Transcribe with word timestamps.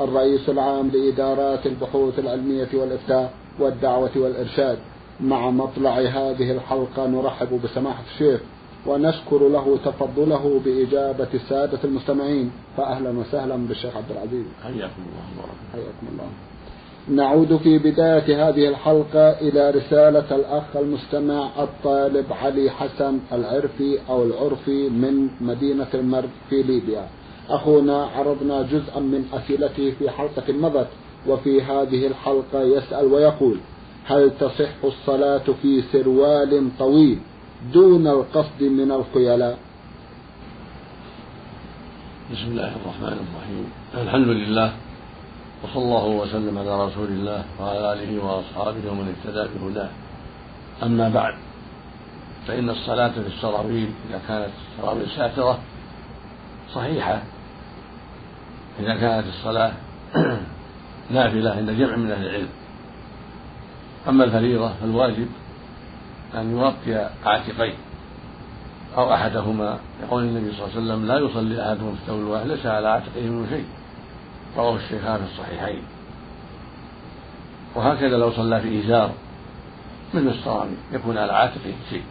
الرئيس 0.00 0.48
العام 0.48 0.88
لإدارات 0.88 1.66
البحوث 1.66 2.18
العلمية 2.18 2.68
والإفتاء 2.74 3.32
والدعوة 3.58 4.10
والإرشاد. 4.16 4.78
مع 5.20 5.50
مطلع 5.50 5.98
هذه 5.98 6.52
الحلقة 6.52 7.06
نرحب 7.06 7.60
بسماحة 7.64 8.02
الشيخ 8.14 8.40
ونشكر 8.86 9.48
له 9.48 9.78
تفضله 9.84 10.60
بإجابة 10.64 11.28
السادة 11.34 11.78
المستمعين. 11.84 12.50
فأهلا 12.76 13.18
وسهلا 13.18 13.56
بالشيخ 13.56 13.96
عبد 13.96 14.10
العزيز. 14.10 14.46
حياكم 14.62 15.02
الله 15.02 15.46
حياكم 15.72 16.06
الله. 16.12 16.28
نعود 17.10 17.56
في 17.56 17.78
بداية 17.78 18.48
هذه 18.48 18.68
الحلقة 18.68 19.30
إلى 19.30 19.70
رسالة 19.70 20.36
الأخ 20.36 20.76
المستمع 20.76 21.50
الطالب 21.58 22.32
علي 22.32 22.70
حسن 22.70 23.18
العرفي 23.32 23.98
أو 24.08 24.24
العرفي 24.24 24.88
من 24.88 25.28
مدينة 25.40 25.86
المرد 25.94 26.30
في 26.50 26.62
ليبيا. 26.62 27.08
أخونا 27.48 28.04
عرضنا 28.04 28.62
جزءا 28.62 29.00
من 29.00 29.24
أسئلته 29.32 29.94
في 29.98 30.10
حلقة 30.10 30.52
مضت 30.52 30.88
وفي 31.26 31.62
هذه 31.62 32.06
الحلقة 32.06 32.62
يسأل 32.62 33.06
ويقول 33.06 33.58
هل 34.04 34.30
تصح 34.40 34.84
الصلاة 34.84 35.44
في 35.62 35.82
سروال 35.92 36.70
طويل 36.78 37.18
دون 37.72 38.06
القصد 38.06 38.62
من 38.62 38.92
الخيلاء؟ 38.92 39.58
بسم 42.32 42.46
الله 42.46 42.72
الرحمن 42.76 43.16
الرحيم. 43.24 43.64
الحمد 43.94 44.28
لله 44.28 44.72
وصلى 45.64 45.82
الله 45.82 46.06
وسلم 46.06 46.58
على 46.58 46.84
رسول 46.86 47.08
الله 47.08 47.44
وعلى 47.60 47.92
آله 47.92 48.24
وأصحابه 48.24 48.90
ومن 48.90 49.14
اهتدى 49.14 49.48
بهداه. 49.54 49.88
أما 50.82 51.08
بعد 51.08 51.34
فإن 52.46 52.70
الصلاة 52.70 53.08
في 53.08 53.26
السراويل 53.26 53.90
إذا 54.10 54.20
كانت 54.28 54.52
السراويل 54.72 55.06
ساترة 55.16 55.58
صحيحة. 56.74 57.22
إذا 58.80 58.94
كانت 58.94 59.26
الصلاة 59.26 59.72
نافلة 61.10 61.50
عند 61.50 61.70
جمع 61.70 61.96
من 61.96 62.10
أهل 62.10 62.26
العلم. 62.26 62.48
أما 64.08 64.24
الفريضة 64.24 64.72
فالواجب 64.80 65.28
أن 66.34 66.58
يغطي 66.58 67.08
عاتقيه 67.24 67.74
أو 68.96 69.14
أحدهما. 69.14 69.78
يقول 70.02 70.22
النبي 70.22 70.52
صلى 70.52 70.66
الله 70.66 70.76
عليه 70.76 70.82
وسلم 70.82 71.06
لا 71.06 71.18
يصلي 71.18 71.68
أحدهم 71.68 71.94
في 71.94 72.00
الثوب 72.02 72.20
الواحد 72.20 72.46
ليس 72.46 72.66
على 72.66 72.88
عاتقه 72.88 73.20
من 73.20 73.46
شيء. 73.50 73.64
رواه 74.56 74.76
الشيخان 74.76 75.16
في 75.16 75.32
الصحيحين. 75.32 75.82
وهكذا 77.74 78.16
لو 78.16 78.32
صلى 78.32 78.60
في 78.60 78.84
إزار 78.84 79.12
مثل 80.14 80.28
الصرامي 80.28 80.76
يكون 80.92 81.18
على 81.18 81.32
عاتقه 81.32 81.74
شيء. 81.90 82.04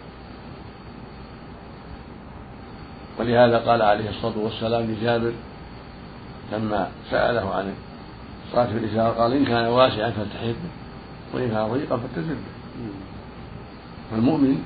ولهذا 3.20 3.58
قال 3.58 3.82
عليه 3.82 4.10
الصلاة 4.10 4.38
والسلام 4.38 4.92
لجابر 4.92 5.34
لما 6.52 6.92
سأله 7.12 7.56
عن 7.56 7.74
الصلاة 8.48 8.66
في 8.66 9.00
قال 9.00 9.34
إن 9.34 9.46
كان 9.46 9.66
واسعا 9.66 10.10
فالتحف 10.10 10.56
وإن 11.34 11.50
كان 11.50 11.68
ضيقا 11.68 11.98
فالتزم 11.98 12.36
به 12.36 12.90
فالمؤمن 14.12 14.64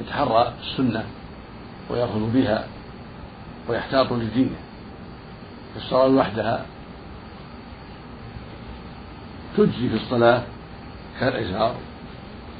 يتحرى 0.00 0.52
السنة 0.60 1.04
ويأخذ 1.90 2.30
بها 2.32 2.66
ويحتاط 3.68 4.12
لدينه 4.12 4.56
الصلاة 5.76 6.06
وحدها 6.06 6.66
تجزي 9.56 9.88
في 9.88 9.96
الصلاة 9.96 10.42
كالإزار 11.20 11.74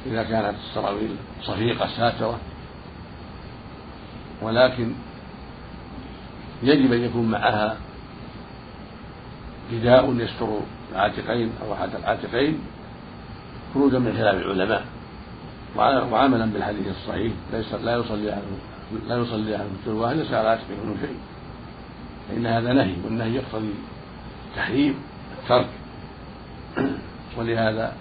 إذا 0.05 0.23
كانت 0.23 0.55
السراويل 0.67 1.15
صفيقة 1.43 1.87
ساترة. 1.97 2.39
ولكن 4.41 4.93
يجب 6.63 6.93
أن 6.93 7.03
يكون 7.03 7.31
معها 7.31 7.77
رداء 9.73 10.15
يستر 10.17 10.59
العاتقين 10.91 11.51
أو 11.63 11.73
أحد 11.73 11.89
العاتقين 11.95 12.59
خروجا 13.73 13.99
من 13.99 14.13
خلاف 14.13 14.35
العلماء. 14.35 14.85
وعملا 16.11 16.45
بالحديث 16.45 16.87
الصحيح 16.87 17.33
ليس 17.53 17.73
لا 17.73 17.95
يصلي 17.95 18.37
لا 19.07 19.17
يصلي 19.17 19.55
أحد 19.55 19.65
في 19.83 19.89
الواحد 19.89 20.15
ليس 20.15 20.33
على 20.33 20.49
عاتقه 20.49 20.75
منه 20.83 20.95
شيء. 21.01 21.17
فإن 22.29 22.45
هذا 22.45 22.73
نهي 22.73 22.95
والنهي 23.05 23.35
يقتضي 23.35 23.73
تحريم 24.55 24.95
الترك. 25.41 25.69
ولهذا 27.37 27.93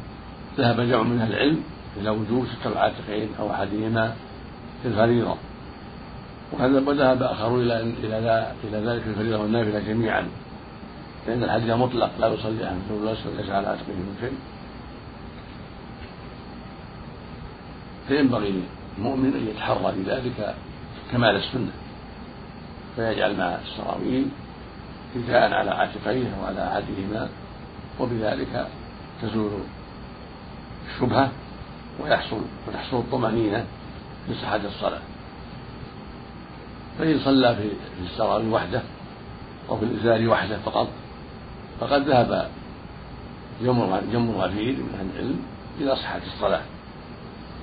ذهب 0.58 0.80
جمع 0.80 1.02
من 1.02 1.20
أهل 1.20 1.32
العلم 1.32 1.62
إلى 1.96 2.10
وجوب 2.10 2.46
ستر 2.46 2.72
العاتقين 2.72 3.28
أو 3.38 3.50
أحدهما 3.50 4.14
في 4.82 4.88
الفريضة. 4.88 5.36
وذهب 6.52 7.22
آخرون 7.22 7.60
إلى 7.60 7.80
إلى 7.80 8.52
إلى 8.64 8.78
ذلك 8.86 9.02
في 9.02 9.10
الفريضة 9.10 9.38
والنافلة 9.42 9.80
جميعا. 9.80 10.28
لأن 11.28 11.44
الحديث 11.44 11.70
مطلق 11.70 12.10
لا 12.20 12.26
يصلي 12.28 12.64
احد 12.64 12.76
ليس 13.38 13.50
على 13.50 13.66
عاتقه 13.66 13.92
من 13.92 14.16
شيء 14.20 14.38
فينبغي 18.08 18.62
للمؤمن 18.98 19.34
أن 19.34 19.48
يتحرى 19.48 19.92
بذلك 19.96 20.54
كمال 21.12 21.36
السنة 21.36 21.70
فيجعل 22.96 23.36
مع 23.36 23.58
السراويل 23.64 24.28
رداء 25.16 25.52
على 25.52 25.70
عاتقيه 25.70 26.34
أو 26.38 26.46
على 26.46 26.68
احدهما 26.68 27.28
وبذلك 28.00 28.68
تزول 29.22 29.50
الشبهة 30.88 31.30
ويحصل 32.00 32.40
وتحصل 32.68 32.96
الطمأنينة 32.96 33.64
في 34.26 34.34
صحة 34.34 34.60
الصلاة. 34.64 35.00
فإن 36.98 37.20
صلى 37.24 37.56
في 37.56 37.70
السراويل 38.04 38.48
وحده 38.48 38.82
أو 39.68 39.76
في 39.76 39.84
الإزار 39.84 40.28
وحده 40.28 40.58
فقط 40.58 40.88
فقد 41.80 42.08
ذهب 42.08 42.48
جمر 43.62 44.34
غفير 44.36 44.72
من 44.72 44.94
أهل 44.98 45.06
العلم 45.14 45.38
إلى 45.80 45.96
صحة 45.96 46.20
الصلاة 46.26 46.62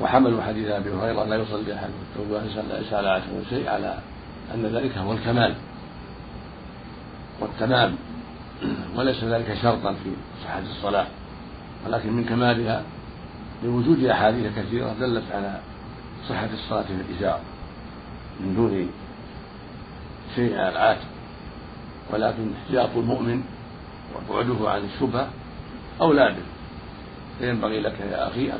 وحملوا 0.01 0.41
حديث 0.41 0.67
أبي 0.67 0.89
هريرة 0.89 1.23
لا 1.23 1.35
يصلي 1.35 1.73
التوبة 1.73 2.41
ليس 2.79 2.93
على 2.93 3.09
عاتقه 3.09 3.43
شيء 3.49 3.69
على 3.69 3.97
أن 4.53 4.65
ذلك 4.65 4.97
هو 4.97 5.13
الكمال 5.13 5.55
والتمام. 7.41 7.95
وليس 8.97 9.23
ذلك 9.23 9.57
شرطا 9.61 9.93
في 9.93 10.09
صحة 10.43 10.59
الصلاة 10.59 11.07
ولكن 11.85 12.13
من 12.13 12.23
كمالها 12.23 12.83
لوجود 13.63 14.03
أحاديث 14.03 14.55
كثيرة 14.55 14.95
دلت 14.99 15.23
على 15.31 15.59
صحة 16.29 16.49
الصلاة 16.53 16.81
في 16.81 16.93
الإزار 16.93 17.39
من 18.39 18.55
دون 18.55 18.89
شيء 20.35 20.57
على 20.57 20.69
العاتق. 20.69 21.07
ولكن 22.13 22.51
احتياط 22.53 22.89
المؤمن 22.95 23.43
وبعده 24.29 24.69
عن 24.69 24.81
الشبهة 24.85 25.29
أولى 26.01 26.29
به 26.29 26.45
فينبغي 27.39 27.79
لك 27.79 27.99
يا 28.11 28.27
أخي 28.27 28.51
أن 28.51 28.59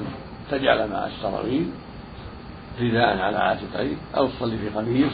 تجعل 0.52 0.90
مع 0.90 1.08
السراويل 1.08 1.70
رداء 2.82 3.18
على 3.18 3.38
عاتقين 3.38 3.98
أو 4.18 4.28
تصلي 4.28 4.58
في 4.58 4.70
قميص 4.70 5.14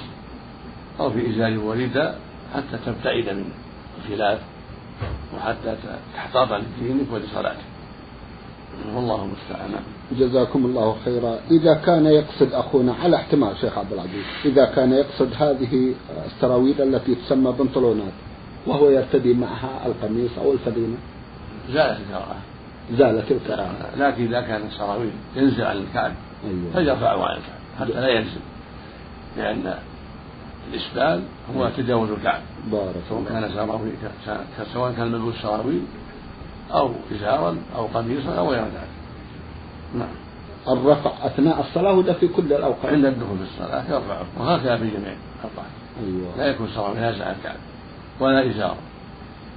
أو 0.99 1.09
في 1.09 1.29
إزار 1.29 1.59
ورداء 1.59 2.19
حتى 2.55 2.77
تبتعد 2.85 3.29
من 3.29 3.51
الخلاف 3.99 4.39
وحتى 5.35 5.77
تحتاط 6.15 6.51
لدينك 6.51 7.11
ولصلاتك. 7.11 7.57
والله 8.95 9.23
المستعان. 9.23 9.83
جزاكم 10.11 10.65
الله 10.65 10.95
خيرا. 11.05 11.39
إذا 11.51 11.73
كان 11.73 12.05
يقصد 12.05 12.53
أخونا 12.53 12.93
على 13.03 13.15
احتمال 13.15 13.57
شيخ 13.61 13.77
عبد 13.77 13.93
العزيز 13.93 14.25
إذا 14.45 14.65
كان 14.65 14.93
يقصد 14.93 15.29
هذه 15.37 15.93
السراويل 16.25 16.81
التي 16.81 17.15
تسمى 17.15 17.51
بنطلونات 17.59 18.13
وهو 18.65 18.89
يرتدي 18.89 19.33
معها 19.33 19.85
القميص 19.85 20.31
أو 20.37 20.53
الفدينة. 20.53 20.97
زالت 21.69 21.99
الكراهة 21.99 22.41
زالت 22.91 23.31
الكراهة 23.31 23.95
لكن 23.97 24.23
إذا 24.23 24.41
كان 24.41 24.61
السراويل 24.67 25.11
ينزل 25.35 25.63
عن 25.63 25.77
الكعب 25.77 26.11
أيوة. 26.43 26.73
فليرفعه 26.73 27.25
عن 27.25 27.37
الكعب 27.37 27.59
حتى 27.79 28.01
لا 28.01 28.07
ينزل. 28.07 28.41
لأن 29.37 29.73
الإسبال 30.71 31.23
هو 31.57 31.69
تجاوز 31.77 32.09
الكعب. 32.09 32.41
بارك 32.71 32.95
سواء 33.09 33.23
كان 33.23 33.49
سراويل 33.53 33.93
سواء 34.73 34.93
كان 34.93 35.11
ملبوس 35.11 35.35
سراويل 35.41 35.81
أو 36.71 36.91
إزارا 37.15 37.57
أو 37.75 37.85
قميصا 37.85 38.35
أو 38.37 38.49
غير 38.49 38.61
ذلك. 38.61 38.89
نعم. 39.95 40.07
الرفع 40.67 41.11
أثناء 41.25 41.59
الصلاة 41.59 41.93
ولا 41.93 42.13
في 42.13 42.27
كل 42.27 42.53
الأوقات؟ 42.53 42.93
عند 42.93 43.05
الدخول 43.05 43.37
في 43.37 43.43
الصلاة 43.43 43.83
يرفعه 43.89 44.25
وهكذا 44.39 44.77
في 44.77 44.83
جميع 44.83 45.13
الأوقات. 45.39 45.71
أيوة. 46.03 46.37
لا 46.37 46.45
يكون 46.45 46.67
سراويل 46.75 47.01
نازع 47.01 47.25
عن 47.25 47.35
الكعب. 47.39 47.55
ولا 48.21 48.49
إزار. 48.49 48.75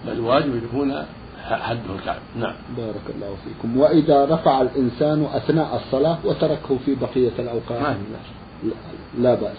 بل 0.07 0.13
الواجب 0.13 0.53
أن 0.53 0.63
يكون 0.65 1.05
حده 1.51 1.95
الكعب. 1.99 2.21
نعم. 2.37 2.55
بارك 2.77 3.03
الله 3.15 3.37
فيكم. 3.45 3.77
وإذا 3.77 4.25
رفع 4.25 4.61
الإنسان 4.61 5.25
أثناء 5.25 5.77
الصلاة 5.77 6.19
وتركه 6.25 6.79
في 6.87 6.95
بقية 6.95 7.33
الأوقات. 7.39 7.83
ما 7.83 7.95
في 7.95 8.01
بأس. 8.13 8.75
لا 9.19 9.35
بأس. 9.35 9.57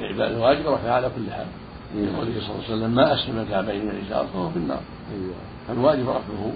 الواجب 0.00 0.66
رفع 0.66 0.90
على 0.90 1.10
كل 1.16 1.32
حال. 1.32 1.46
يقول 1.96 2.26
صلى 2.26 2.26
الله 2.26 2.64
عليه 2.64 2.74
وسلم 2.74 2.94
ما 2.94 3.14
أسلم 3.14 3.38
الكعبين 3.38 3.84
من 3.84 3.90
الإزار 3.90 4.26
فهو 4.26 4.50
في 4.50 4.56
النار. 4.56 4.80
أيوة. 5.14 5.34
الواجب 5.70 6.08
رفعه 6.08 6.52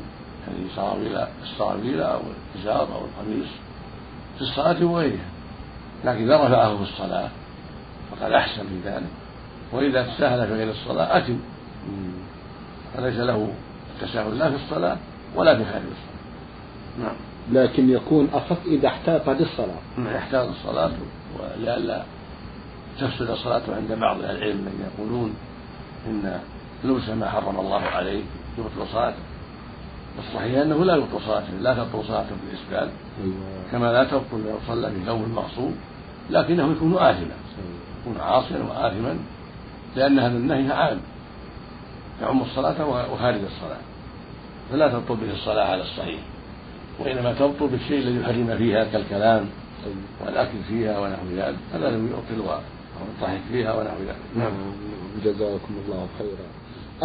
يعني 0.46 0.69
سراويل 0.76 1.26
السراويل 1.43 2.00
أو 2.00 2.20
الإزار 2.55 2.81
أو 2.81 3.05
القميص 3.05 3.49
في 4.37 4.40
الصلاة 4.40 4.85
وغيرها. 4.85 5.29
لكن 6.05 6.25
إذا 6.25 6.37
رفعه 6.37 6.76
في 6.76 6.82
الصلاة 6.82 7.29
فقد 8.11 8.32
أحسن 8.32 8.62
في 8.62 8.90
ذلك. 8.90 9.11
وإذا 9.73 10.02
تساهل 10.02 10.46
في 10.46 10.55
غير 10.55 10.70
الصلاة 10.70 11.19
أتم. 11.19 11.38
فليس 12.96 13.17
له 13.17 13.49
التساهل 13.94 14.38
لا 14.38 14.50
في 14.50 14.56
الصلاة 14.56 14.96
ولا 15.35 15.56
في 15.56 15.64
خارج 15.64 15.85
الصلاة؟ 15.85 16.19
نعم. 16.99 17.17
لكن 17.52 17.90
يكون 17.90 18.29
أخف 18.32 18.67
إذا 18.67 18.88
احتاط 18.88 19.29
للصلاة. 19.29 19.81
نعم. 19.99 20.14
يحتاط 20.14 20.49
الصلاة 20.49 20.90
ولئلا 21.38 22.02
تفسد 23.00 23.31
الصلاة 23.31 23.62
عند 23.69 23.93
بعض 23.93 24.23
أهل 24.23 24.37
العلم 24.37 24.56
من 24.56 24.90
يقولون 24.93 25.35
إن 26.06 26.40
لبس 26.85 27.08
ما 27.08 27.31
حرم 27.31 27.61
الله 27.61 27.81
عليه 27.81 28.23
يبطل 28.58 28.93
صلاته. 28.93 29.23
الصحيح 30.19 30.61
أنه 30.62 30.85
لا 30.85 30.96
يبطل 30.96 31.20
صلاته 31.26 31.52
لا 31.61 31.75
تبطل 31.75 32.05
صلاته 32.08 32.31
بالإسبال. 32.44 32.90
كما 33.73 33.93
لا 33.93 34.05
تبطل 34.05 34.44
لو 34.46 34.58
صلى 34.69 34.90
في 34.90 35.05
ثوب 35.06 35.23
المغصوب 35.23 35.73
لكنه 36.31 36.73
يكون 36.73 36.94
آثما 36.94 37.35
يكون 38.00 38.20
عاصيا 38.20 38.58
وآثما 38.58 39.19
لأن 39.96 40.19
هذا 40.19 40.37
النهي 40.37 40.73
عام. 40.73 40.99
يعم 42.23 42.43
الصلاة 42.43 42.88
وخارج 43.12 43.41
الصلاة. 43.41 43.81
فلا 44.70 44.88
تبطل 44.88 45.17
به 45.17 45.32
الصلاة 45.32 45.65
على 45.65 45.82
الصحيح 45.82 46.20
وإنما 47.00 47.32
تبطل 47.32 47.67
بالشيء 47.67 47.99
الذي 47.99 48.25
حرم 48.25 48.56
فيها 48.59 48.85
كالكلام 48.85 49.47
والأكل 50.26 50.59
فيها 50.69 50.99
ونحو 50.99 51.26
ذلك. 51.37 51.56
هذا 51.75 51.88
الذي 51.88 52.06
يبطل 52.06 52.41
والضحك 53.00 53.41
فيها 53.53 53.75
ونحو 53.75 53.97
ذلك. 54.09 54.17
نعم 54.37 54.53
جزاكم 55.25 55.75
الله 55.87 56.06
خيرا. 56.19 56.49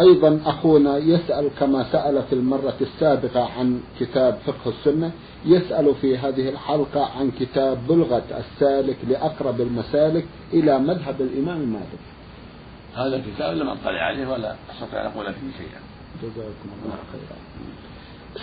أيضا 0.00 0.40
أخونا 0.46 0.96
يسأل 0.98 1.50
كما 1.60 1.84
سأل 1.92 2.22
في 2.22 2.32
المرة 2.32 2.74
السابقة 2.80 3.48
عن 3.58 3.80
كتاب 4.00 4.38
فقه 4.46 4.70
السنة 4.78 5.10
يسأل 5.44 5.94
في 5.94 6.18
هذه 6.18 6.48
الحلقة 6.48 7.04
عن 7.18 7.30
كتاب 7.30 7.78
بلغة 7.88 8.22
السالك 8.38 8.96
لأقرب 9.08 9.60
المسالك 9.60 10.24
إلى 10.52 10.78
مذهب 10.78 11.20
الإمام 11.20 11.58
مالك. 11.58 12.13
هذا 12.96 13.16
الكتاب 13.16 13.56
لم 13.56 13.68
أطلع 13.68 14.00
عليه 14.00 14.26
ولا 14.26 14.54
أستطيع 14.70 15.00
أن 15.00 15.06
أقول 15.06 15.24
فيه 15.24 15.58
شيئا. 15.58 15.80
جزاكم 16.22 16.68
الله 16.84 16.96
خيرا. 17.12 17.36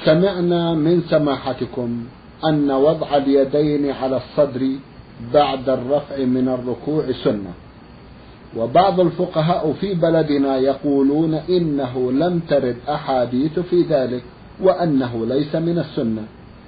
سمعنا 0.05 0.73
من 0.73 1.01
سماحتكم 1.09 2.05
أن 2.45 2.71
وضع 2.71 3.17
اليدين 3.17 3.91
على 3.91 4.17
الصدر 4.17 4.69
بعد 5.33 5.69
الرفع 5.69 6.17
من 6.17 6.47
الركوع 6.47 7.11
سنة. 7.23 7.53
وبعض 8.57 8.99
الفقهاء 8.99 9.73
في 9.81 9.93
بلدنا 9.93 10.57
يقولون 10.57 11.33
إنه 11.33 12.11
لم 12.11 12.39
ترد 12.39 12.77
أحاديث 12.89 13.59
في 13.59 13.81
ذلك 13.81 14.23
وأنه 14.61 15.25
ليس 15.25 15.55
من 15.55 15.79
السنة. 15.79 16.23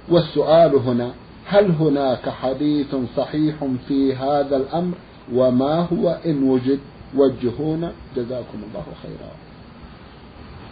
والسؤال 0.08 0.74
هنا 0.74 1.10
هل 1.46 1.70
هناك 1.70 2.28
حديث 2.28 2.96
صحيح 3.16 3.54
في 3.88 4.14
هذا 4.14 4.56
الأمر 4.56 4.94
وما 5.34 5.88
هو 5.92 6.18
إن 6.26 6.42
وجد؟ 6.42 6.78
وجهونا 7.16 7.92
جزاكم 8.16 8.58
الله 8.68 8.86
خيرا. 9.02 9.30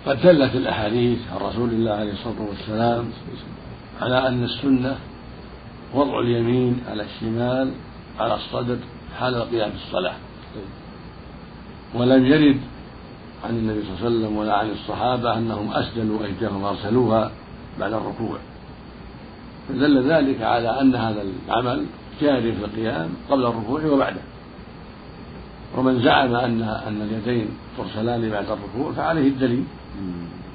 قد 0.06 0.22
دلت 0.22 0.54
الأحاديث 0.54 1.18
عن 1.32 1.40
رسول 1.40 1.70
الله 1.70 1.92
عليه 1.92 2.12
الصلاة 2.12 2.48
والسلام 2.48 3.10
على 4.00 4.28
أن 4.28 4.44
السنة 4.44 4.96
وضع 5.94 6.20
اليمين 6.20 6.80
على 6.88 7.02
الشمال 7.02 7.72
على 8.18 8.34
الصدر 8.34 8.76
حال 9.18 9.34
القيام 9.34 9.70
في 9.70 9.76
الصلاة. 9.86 10.14
ولم 11.94 12.26
يرد 12.26 12.60
عن 13.44 13.50
النبي 13.50 13.82
صلى 13.82 13.90
الله 13.90 14.06
عليه 14.06 14.16
وسلم 14.16 14.36
ولا 14.36 14.54
عن 14.56 14.70
الصحابة 14.70 15.38
أنهم 15.38 15.72
أسدلوا 15.72 16.24
أيديهم 16.24 16.62
وأرسلوها 16.62 17.30
بعد 17.80 17.92
الركوع. 17.92 18.38
فدل 19.68 20.12
ذلك 20.12 20.42
على 20.42 20.80
أن 20.80 20.94
هذا 20.94 21.22
العمل 21.48 21.86
جاري 22.20 22.52
في 22.52 22.64
القيام 22.64 23.08
قبل 23.30 23.46
الركوع 23.46 23.86
وبعده. 23.86 24.20
ومن 25.76 26.02
زعم 26.02 26.34
أن 26.34 26.62
أن 26.62 27.02
اليدين 27.02 27.48
ترسلان 27.76 28.30
بعد 28.30 28.44
الركوع 28.44 28.92
فعليه 28.92 29.28
الدليل. 29.28 29.64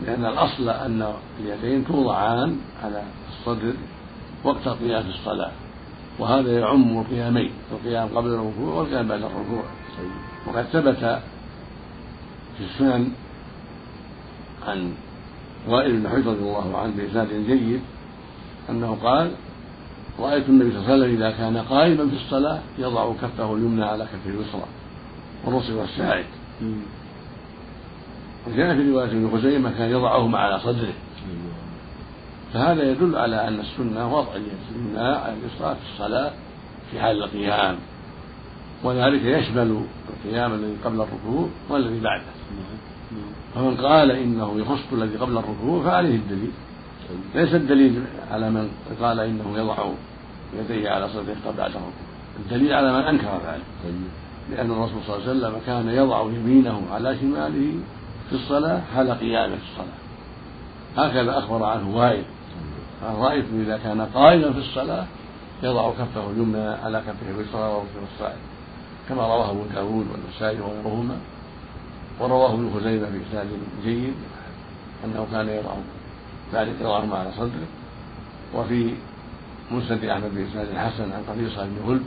لأن 0.05 0.25
الأصل 0.25 0.69
أن 0.69 1.13
اليدين 1.39 1.85
توضعان 1.85 2.57
على 2.83 3.03
الصدر 3.29 3.73
وقت 4.43 4.67
القيام 4.67 5.03
في 5.03 5.09
الصلاة 5.09 5.51
وهذا 6.19 6.59
يعم 6.59 6.97
القيامين 6.99 7.51
القيام 7.71 8.07
قبل 8.07 8.29
الركوع 8.29 8.73
والقيام 8.73 9.07
بعد 9.07 9.19
الركوع. 9.23 9.63
وقد 10.47 10.63
ثبت 10.63 11.21
في 12.57 12.63
السنن 12.63 13.11
عن 14.67 14.93
وائل 15.67 15.97
بن 15.97 16.09
حجر 16.09 16.31
رضي 16.31 16.39
الله 16.39 16.77
عنه 16.77 16.93
بإسناد 16.97 17.27
جيد 17.47 17.81
أنه 18.69 18.97
قال 19.03 19.31
رأيت 20.19 20.49
النبي 20.49 20.71
صلى 20.71 20.79
الله 20.79 20.91
عليه 20.91 21.03
وسلم 21.03 21.15
إذا 21.15 21.31
كان 21.31 21.57
قائما 21.57 22.09
في 22.09 22.15
الصلاة 22.15 22.59
يضع 22.79 23.13
كفه 23.21 23.53
اليمنى 23.55 23.85
على 23.85 24.03
كفه 24.03 24.29
اليسرى. 24.29 24.65
والرسل 25.45 25.73
والساعد 25.73 26.25
وكان 28.47 28.77
في 28.77 28.91
رواية 28.91 29.11
ابن 29.11 29.37
خزيمة 29.37 29.71
كان 29.71 29.91
يضعهما 29.91 30.37
على 30.37 30.59
صدره. 30.59 30.93
فهذا 32.53 32.91
يدل 32.91 33.15
على 33.15 33.47
أن 33.47 33.59
السنة 33.59 34.15
وضع 34.15 34.31
على 34.95 35.33
اليسرى 35.33 35.75
في 35.75 35.93
الصلاة 35.93 36.31
في 36.91 36.99
حال 36.99 37.23
القيام. 37.23 37.75
وذلك 38.83 39.21
يشمل 39.23 39.81
القيام 40.09 40.53
الذي 40.53 40.75
قبل 40.85 41.01
الركوع 41.01 41.49
والذي 41.69 41.99
بعده. 41.99 42.23
فمن 43.55 43.77
قال 43.77 44.11
إنه 44.11 44.59
يخص 44.59 44.93
الذي 44.93 45.17
قبل 45.17 45.37
الركوع 45.37 45.83
فعليه 45.83 46.15
الدليل. 46.15 46.51
ليس 47.35 47.55
الدليل 47.55 48.03
على 48.31 48.49
من 48.49 48.69
قال 49.01 49.19
إنه 49.19 49.57
يضع 49.57 49.77
يديه 50.59 50.89
على 50.89 51.09
صدره 51.09 51.35
قبل 51.45 51.59
الركوع. 51.59 51.91
الدليل 52.39 52.73
على 52.73 52.93
من 52.93 52.99
أنكر 52.99 53.39
ذلك. 53.47 53.93
لأن 54.51 54.71
الرسول 54.71 55.01
صلى 55.07 55.15
الله 55.15 55.29
عليه 55.29 55.39
وسلم 55.39 55.61
كان 55.65 55.89
يضع 55.89 56.21
يمينه 56.21 56.81
على 56.91 57.17
شماله 57.19 57.73
في 58.29 58.35
الصلاة 58.35 58.81
حال 58.95 59.11
قيامة 59.11 59.55
في 59.55 59.61
الصلاة. 59.71 59.97
هكذا 60.97 61.38
أخبر 61.38 61.63
عنه 61.63 61.97
وائل 61.97 62.23
قال 63.03 63.15
رأيت 63.15 63.45
إذا 63.53 63.77
كان 63.77 64.01
قائما 64.01 64.54
في 64.54 64.59
الصلاة 64.59 65.06
يضع 65.63 65.92
كفه 65.92 66.30
اليمنى 66.30 66.68
على 66.68 67.01
كفه 67.01 67.31
اليسرى 67.35 67.61
ورسل 67.61 68.13
الصائم 68.13 68.37
كما 69.09 69.21
رواه 69.21 69.51
أبو 69.51 69.63
داود 69.73 70.06
والنسائي 70.11 70.59
وغيرهما. 70.59 71.18
ورواه 72.19 72.54
ابن 72.54 72.71
خزيمة 72.75 73.06
في 73.06 73.18
إسناد 73.30 73.47
جيد. 73.83 74.13
أنه 75.06 75.27
كان 75.31 75.49
يضع 75.49 75.71
ذلك 76.54 76.75
يضعهما 76.81 77.18
على 77.18 77.31
صدره. 77.31 77.68
وفي 78.56 78.94
مسند 79.71 80.06
أحمد 80.06 80.35
بإسناد 80.35 80.68
الحسن 80.69 81.04
عن 81.04 81.23
قبيصة 81.30 81.66
بن 81.66 81.77
غلب 81.87 82.04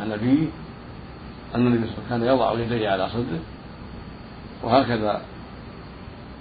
عن 0.00 0.12
أبيه 0.12 0.46
أن 1.54 1.66
النبي 1.66 1.86
صلى 1.86 1.96
الله 1.98 2.04
عليه 2.10 2.16
وسلم 2.16 2.26
كان 2.26 2.34
يضع 2.34 2.76
يديه 2.76 2.88
على 2.88 3.08
صدره 3.08 3.40
وهكذا 4.62 5.20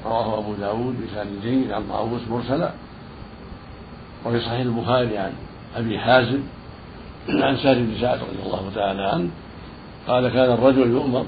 رواه 0.05 0.39
أبو 0.39 0.53
داود 0.53 1.01
بإسناد 1.01 1.27
جيد 1.43 1.72
عن 1.72 1.84
طاووس 1.89 2.22
مرسلا 2.29 2.72
وفي 4.25 4.39
صحيح 4.39 4.60
البخاري 4.60 5.17
عن 5.17 5.32
أبي 5.75 6.00
حازم 6.00 6.39
عن 7.29 7.58
سالم 7.58 7.86
بن 7.86 8.01
سعد 8.01 8.20
رضي 8.20 8.43
الله 8.46 8.72
تعالى 8.75 9.01
عنه 9.01 9.29
قال 10.08 10.29
كان 10.29 10.51
الرجل 10.51 10.91
يؤمر 10.91 11.25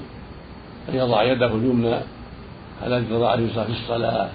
أن 0.88 0.94
يضع 0.94 1.22
يده 1.22 1.46
اليمنى 1.46 1.94
على 2.82 2.96
الذراع 2.96 3.34
اليسرى 3.34 3.64
في 3.64 3.70
الصلاة. 3.70 4.28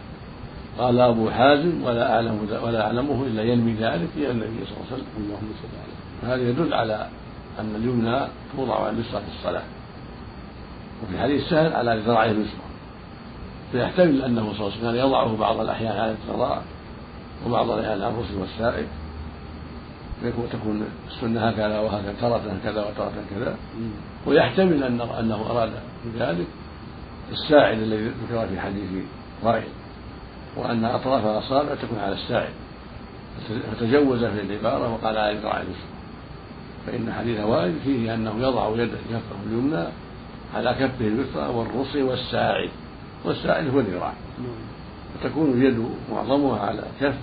قال 0.79 1.00
أبو 1.00 1.29
حازم 1.29 1.84
ولا 1.84 2.15
أعلم 2.15 2.48
ولا 2.63 2.86
أعلمه 2.86 3.25
إلا 3.27 3.43
ينمي 3.43 3.74
ذلك 3.74 4.10
إلى 4.17 4.31
النبي 4.31 4.65
صلى 4.65 4.77
الله 4.77 4.86
عليه 4.91 4.96
وسلم 4.96 5.08
اللهم 5.17 5.50
صل 5.62 5.67
عليه. 5.81 6.34
هذا 6.34 6.50
يدل 6.50 6.74
على 6.74 7.08
أن 7.60 7.75
اليمنى 7.75 8.27
توضع 8.58 8.79
على 8.79 8.89
اليسرى 8.89 9.22
في 9.22 9.27
الصلاة. 9.38 9.63
وفي 11.03 11.20
حديث 11.20 11.50
سهل 11.50 11.74
على 11.74 12.01
ذراعه 12.05 12.25
اليسرى. 12.25 12.62
فيحتمل 13.72 14.22
أنه 14.22 14.41
صلى 14.41 14.67
الله 14.67 14.77
عليه 14.77 14.89
وسلم 14.89 14.96
يضعه 14.96 15.38
بعض 15.38 15.60
الأحيان 15.60 15.98
على 15.98 16.12
الذراع 16.12 16.62
وبعض 17.46 17.70
الأحيان 17.70 18.01
على 18.01 18.08
الرسل 18.08 18.38
والسائد 18.38 18.88
تكون 20.51 20.86
السنة 21.08 21.50
هكذا 21.50 21.79
وهكذا 21.79 22.13
تارة 22.22 22.58
كذا 22.63 22.86
وتارة 22.86 23.13
كذا 23.29 23.55
ويحتمل 24.25 24.84
أن 24.84 25.01
أنه 25.01 25.46
أراد 25.50 25.72
بذلك 26.05 26.48
الساعد 27.31 27.77
الذي 27.77 28.08
ذكر 28.08 28.48
في 28.48 28.60
حديث 28.60 29.03
رأي. 29.43 29.63
وأن 30.58 30.86
أطراف 30.86 31.25
الأصابع 31.25 31.75
تكون 31.75 32.00
على 32.00 32.13
الساعد. 32.15 32.53
فتجوز 33.72 34.25
في 34.25 34.41
العبارة 34.41 34.93
وقال 34.93 35.17
على 35.17 35.38
ذراع 35.38 35.58
اليسرى. 35.58 36.00
فإن 36.88 37.14
حديث 37.14 37.40
وائل 37.40 37.74
فيه 37.84 38.14
أنه 38.14 38.34
يضع 38.40 38.70
يد 38.70 38.92
كفه 39.10 39.36
اليمنى 39.48 39.84
على 40.56 40.74
كفه 40.74 41.08
اليسرى 41.08 41.48
والرص 41.48 41.96
والساعد. 41.96 42.70
والساعد 43.26 43.68
هو 43.70 43.80
الذراع. 43.80 44.14
تكون 45.24 45.52
اليد 45.52 45.86
معظمها 46.12 46.60
على 46.60 46.80
الكف 46.80 47.16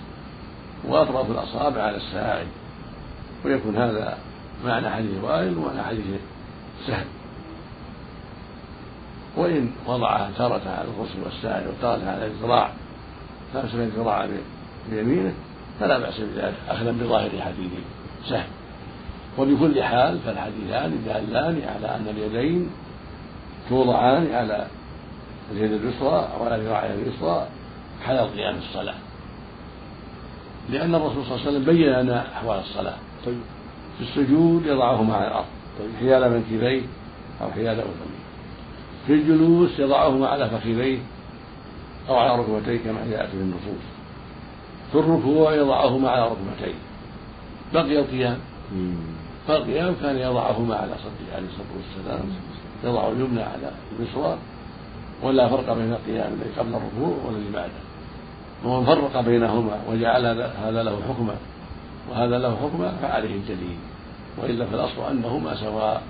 وأطراف 0.88 1.30
الأصابع 1.30 1.82
على 1.82 1.96
الساعد. 1.96 2.46
ويكون 3.44 3.76
هذا 3.76 4.18
معنى 4.64 4.90
حديث 4.90 5.24
وائل 5.24 5.58
ومعنى 5.58 5.82
حديث 5.82 6.04
سهل. 6.86 7.06
وإن 9.36 9.70
وضعها 9.86 10.30
تارة 10.38 10.62
على 10.66 10.88
الرسل 10.88 11.22
والساعد 11.24 11.66
وتارة 11.66 12.10
على 12.10 12.26
الذراع 12.26 12.72
فأمسك 13.54 13.74
الذراع 13.74 14.28
بيمينه 14.90 15.32
فلا 15.80 15.98
بأس 15.98 16.20
بذلك 16.20 16.54
أخذا 16.68 16.90
بظاهر 16.90 17.30
حديث 17.30 17.70
سهل. 18.28 18.46
وبكل 19.38 19.82
حال 19.82 20.18
فالحديثان 20.18 21.02
دالان 21.06 21.62
على 21.76 21.96
أن 21.96 22.06
اليدين 22.08 22.70
توضعان 23.68 24.32
على 24.32 24.66
اليد 25.52 25.72
اليسرى 25.72 26.28
وعلى 26.40 26.64
ذراعها 26.64 26.94
اليسرى 26.94 27.46
حال 28.06 28.18
قيام 28.18 28.56
الصلاة. 28.56 28.94
لأن 30.70 30.94
الرسول 30.94 31.24
صلى 31.24 31.34
الله 31.34 31.46
عليه 31.46 31.50
وسلم 31.50 31.64
بين 31.64 31.92
لنا 31.92 32.32
أحوال 32.32 32.58
الصلاة. 32.58 32.96
طيب. 33.26 33.40
في 33.98 34.04
السجود 34.04 34.66
يضعهما 34.66 35.14
على 35.14 35.26
الأرض. 35.28 35.46
طيب. 35.78 35.90
حيال 36.00 36.30
منكبيه 36.30 36.82
أو 37.42 37.50
حيال 37.50 37.78
أذنيه. 37.78 38.18
في 39.06 39.12
الجلوس 39.12 39.78
يضعهما 39.78 40.28
على 40.28 40.50
فخذيه 40.50 40.98
أو 42.08 42.16
على 42.16 42.42
ركبتيه 42.42 42.78
كما 42.84 43.06
جاءت 43.10 43.28
في 43.30 43.36
النصوص. 43.36 43.84
في 44.92 44.98
الركوع 44.98 45.54
يضعهما 45.54 46.10
على 46.10 46.22
ركبتيه. 46.22 46.74
بقي 47.74 47.98
القيام. 47.98 48.38
فالقيام 49.48 49.94
كان 50.02 50.16
يضعهما 50.16 50.76
على 50.76 50.90
صدره 50.90 51.36
عليه 51.36 51.46
الصلاة 51.46 51.72
والسلام 51.76 52.28
يضع 52.84 53.08
اليمنى 53.08 53.42
على 53.42 53.70
اليسرى 53.98 54.38
ولا 55.22 55.48
فرق 55.48 55.72
بين 55.72 55.92
القيام 55.92 56.32
الذي 56.32 56.50
قبل 56.58 56.68
الركوع 56.68 57.16
والذي 57.26 57.52
بعده. 57.52 57.82
ومن 58.64 58.86
فرق 58.86 59.20
بينهما 59.20 59.80
وجعل 59.90 60.26
هذا 60.64 60.82
له 60.82 61.00
حكما 61.08 61.34
وهذا 62.10 62.38
له 62.38 62.56
حكما 62.56 62.96
فعليه 63.02 63.34
الجليل. 63.34 63.78
وإلا 64.38 64.66
فالاصل 64.66 65.10
أنهما 65.10 65.54
سواء 65.54 66.02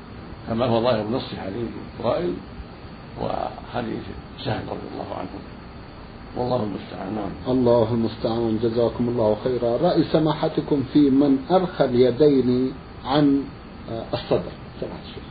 كما 0.48 0.66
هو 0.66 0.82
ظاهر 0.82 1.04
نص 1.08 1.34
حديث 1.44 1.68
وائل 2.02 2.34
وحديث 3.22 4.02
سهل 4.44 4.62
رضي 4.68 4.88
الله 4.92 5.14
عنه. 5.18 5.28
والله 6.36 6.62
المستعان. 6.62 7.14
نعم. 7.14 7.56
الله 7.56 7.88
المستعان. 7.94 8.58
جزاكم 8.62 9.08
الله 9.08 9.36
خيرا. 9.44 9.76
رأي 9.76 10.04
سماحتكم 10.04 10.82
في 10.92 11.10
من 11.10 11.38
أرخى 11.50 11.84
اليدين 11.84 12.72
عن 13.04 13.44
الصدر 14.14 14.52
سماحة 14.80 15.02
الشيخ 15.08 15.28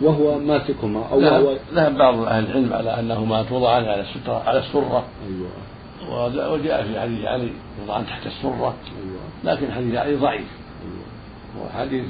وهو 0.00 0.38
ماسكهما 0.38 1.04
أو 1.12 1.20
وهو 1.20 1.56
ذهب 1.74 1.94
بعض 1.94 2.18
أهل 2.18 2.46
العلم 2.46 2.72
على 2.72 3.00
أنهما 3.00 3.42
توضعان 3.42 3.84
على 3.84 4.00
السترة 4.00 4.42
على 4.46 4.58
السرة. 4.58 5.04
أيوة. 5.26 6.52
وجاء 6.52 6.82
في 6.82 7.00
حديث 7.00 7.24
علي 7.24 7.52
يوضعان 7.80 8.06
تحت 8.06 8.26
السرة. 8.26 8.74
أيوة. 9.04 9.20
لكن 9.44 9.72
حديث 9.72 9.94
علي 9.94 10.16
ضعيف. 10.16 10.46
أيوة. 10.82 11.66
وحديث 11.66 12.04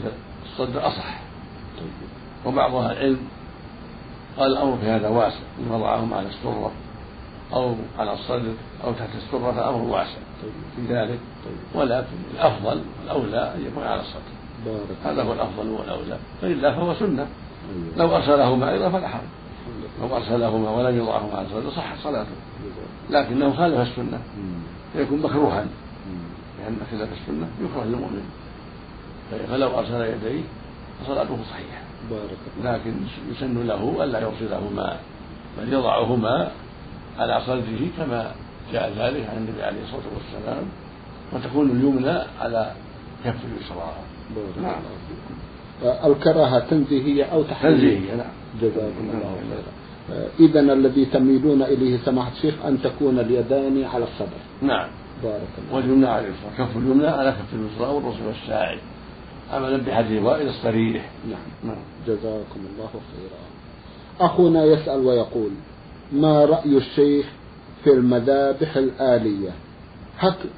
الصدر 0.44 0.86
أصح. 0.86 1.20
طيب. 1.78 2.08
وبعض 2.46 2.74
أهل 2.74 2.92
العلم 2.92 3.20
قال 4.38 4.52
الأمر 4.52 4.76
في 4.76 4.86
هذا 4.86 5.08
واسع. 5.08 5.40
إن 5.58 5.70
وضعهم 5.74 6.14
على 6.14 6.28
السرة 6.28 6.72
أو 7.52 7.74
على 7.98 8.12
الصدر 8.12 8.52
أو 8.84 8.92
تحت 8.92 9.10
السرة 9.14 9.52
فالأمر 9.52 9.82
واسع 9.82 10.18
طيب. 10.42 10.52
في 10.76 10.94
ذلك. 10.94 11.18
طيب. 11.44 11.80
ولكن 11.82 12.16
الأفضل 12.34 12.80
الأولى 13.04 13.54
أن 13.54 13.66
يكون 13.66 13.82
على 13.82 14.00
الصدر. 14.00 14.41
هذا 15.04 15.22
هو 15.22 15.32
الأفضل 15.32 15.68
والأولى 15.68 16.18
فإلا 16.40 16.74
فهو 16.74 16.94
سنة. 16.94 17.26
أيوة. 17.74 17.96
لو 17.96 18.16
أرسلهما 18.16 18.72
أيضا 18.72 18.90
فلا 18.90 19.08
حرج. 19.08 19.22
لو 20.02 20.16
أرسلهما 20.16 20.70
ولم 20.70 20.98
يضعهما 20.98 21.34
على 21.34 21.46
الصدر 21.46 21.70
صحت 21.70 21.98
صلاته. 22.02 22.36
لكنه 23.10 23.56
خالف 23.56 23.80
السنة. 23.80 24.20
فيكون 24.92 25.22
مكروها. 25.22 25.66
لأن 26.58 26.76
خلاف 26.90 27.08
السنة 27.12 27.48
يكره 27.60 27.84
للمؤمن 27.84 28.24
فلو 29.48 29.78
أرسل 29.78 30.00
يديه 30.00 30.42
فصلاته 31.00 31.38
صحيحة. 31.50 31.82
بارك 32.10 32.38
لكن 32.62 32.94
يسن 33.30 33.66
له 33.66 34.04
ألا 34.04 34.20
يرسلهما 34.20 34.96
بل 35.58 35.72
يضعهما 35.72 36.50
على 37.18 37.40
صدره 37.46 37.88
كما 37.98 38.32
جاء 38.72 38.92
ذلك 38.98 39.28
عن 39.30 39.36
النبي 39.36 39.62
عليه 39.62 39.82
الصلاة 39.82 40.02
والسلام. 40.14 40.64
وتكون 41.32 41.70
اليمنى 41.70 42.18
على 42.40 42.72
كف 43.24 43.34
اليسرى 43.44 43.92
نعم. 44.62 44.82
الكراهة 46.04 46.58
تنزيهية 46.58 47.24
أو 47.24 47.42
تحريمية. 47.42 47.78
تنزيهية 47.78 48.14
نعم. 48.14 48.30
جزاكم 48.62 49.10
الله 49.14 49.36
خيرا. 49.50 50.28
إذا 50.40 50.60
الذي 50.60 51.04
تميلون 51.04 51.62
إليه 51.62 51.98
سماحة 52.04 52.32
الشيخ 52.32 52.54
أن 52.66 52.82
تكون 52.82 53.18
اليدان 53.18 53.84
على 53.84 54.04
الصدر. 54.04 54.40
نعم. 54.62 54.88
بارك 55.22 55.48
الله 55.58 55.74
واليمنى 55.74 56.06
على 56.06 56.26
اليسرى 56.26 56.50
كف 56.58 56.76
اليمنى 56.76 57.06
على 57.06 57.30
كف 57.30 57.54
اليسرى 57.54 57.94
والرسل 57.94 58.26
والساعد 58.26 58.78
عملا 59.52 59.76
بحديث 59.76 60.22
وائل 60.22 60.48
الصريح. 60.48 61.10
نعم. 61.30 61.72
نعم. 61.72 61.82
جزاكم 62.06 62.60
الله 62.74 62.88
خيرا. 62.88 63.42
أخونا 64.20 64.64
يسأل 64.64 65.06
ويقول 65.06 65.50
ما 66.12 66.44
رأي 66.44 66.76
الشيخ 66.76 67.26
في 67.84 67.90
المذابح 67.90 68.76
الآلية؟ 68.76 69.50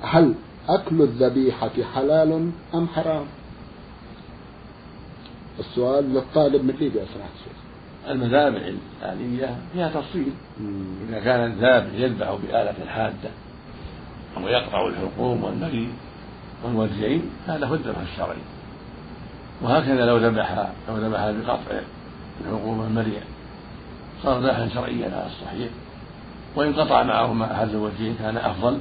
هل 0.02 0.34
أكل 0.68 1.02
الذبيحة 1.02 1.70
حلال 1.94 2.50
أم 2.74 2.88
حرام؟ 2.88 3.26
السؤال 5.58 6.14
للطالب 6.14 6.64
من 6.64 6.74
ليبيا 6.80 7.04
سماحة 7.14 7.30
الشيخ. 7.34 7.56
المذابح 8.08 8.60
الآلية 9.02 9.56
فيها 9.72 9.88
تفصيل. 9.88 10.32
إذا 11.08 11.20
كان 11.20 11.44
الذابح 11.44 11.94
يذبح 11.94 12.38
بآلة 12.42 12.86
حادة 12.86 13.30
ويقطع 14.44 14.86
الحلقوم 14.86 15.44
والمريء 15.44 15.88
والوجهين 16.64 17.30
هذا 17.46 17.66
هو 17.66 17.74
الذبح 17.74 17.98
الشرعي. 18.12 18.38
وهكذا 19.62 20.06
لو 20.06 20.16
ذبح 20.16 20.68
لو 20.88 20.96
ذبح 20.96 21.30
بقطع 21.30 21.80
الحلقوم 22.40 22.80
والمريء 22.80 23.22
صار 24.22 24.38
ذبحا 24.38 24.68
شرعيا 24.68 25.06
على 25.06 25.26
الصحيح. 25.26 25.68
وإن 26.56 26.72
قطع 26.72 27.02
معهما 27.02 27.52
أحد 27.52 27.68
الوجهين 27.68 28.14
كان 28.18 28.36
أفضل. 28.36 28.78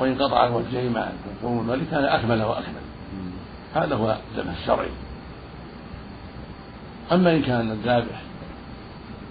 وإن 0.00 0.22
قطع 0.22 0.46
الوجهين 0.46 0.92
مع 0.92 1.00
الحلقوم 1.00 1.58
والمريء 1.58 1.84
كان 1.90 2.04
أكمل 2.04 2.42
وأكمل. 2.42 2.82
هذا 3.74 3.94
هو 3.94 4.16
الذبح 4.32 4.58
الشرعي. 4.60 4.88
أما 7.12 7.32
إن 7.32 7.42
كان 7.42 7.70
الذابح 7.70 8.22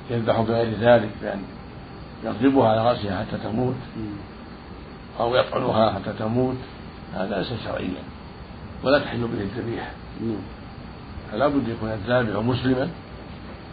يذبح 0.10 0.42
بغير 0.42 0.74
ذلك 0.80 1.10
بأن 1.22 1.42
يضربها 2.24 2.70
على 2.70 2.90
رأسها 2.90 3.26
حتى 3.26 3.38
تموت 3.44 3.76
أو 5.20 5.36
يطعنها 5.36 5.92
حتى 5.92 6.14
تموت 6.20 6.58
هذا 7.16 7.38
ليس 7.38 7.54
شرعيا. 7.64 8.04
ولا 8.84 9.00
تحل 9.00 9.28
به 9.28 9.42
الذبيحة. 9.42 9.92
فلا 11.32 11.48
بد 11.48 11.68
يكون 11.68 11.90
الذابح 11.90 12.36
مسلما 12.36 12.90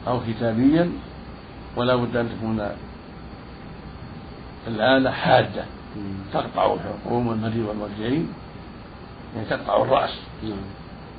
أو 0.08 0.20
كتابيا 0.28 0.90
ولا 1.76 1.96
بد 1.96 2.16
أن 2.16 2.28
تكون 2.38 2.70
الآلة 4.66 5.10
حادة. 5.10 5.64
تقطع 6.32 6.74
الحلقوم 6.74 7.26
والمري 7.26 7.62
والوجهين 7.62 8.28
يعني 9.36 9.48
تقطع 9.48 9.82
الرأس. 9.82 10.18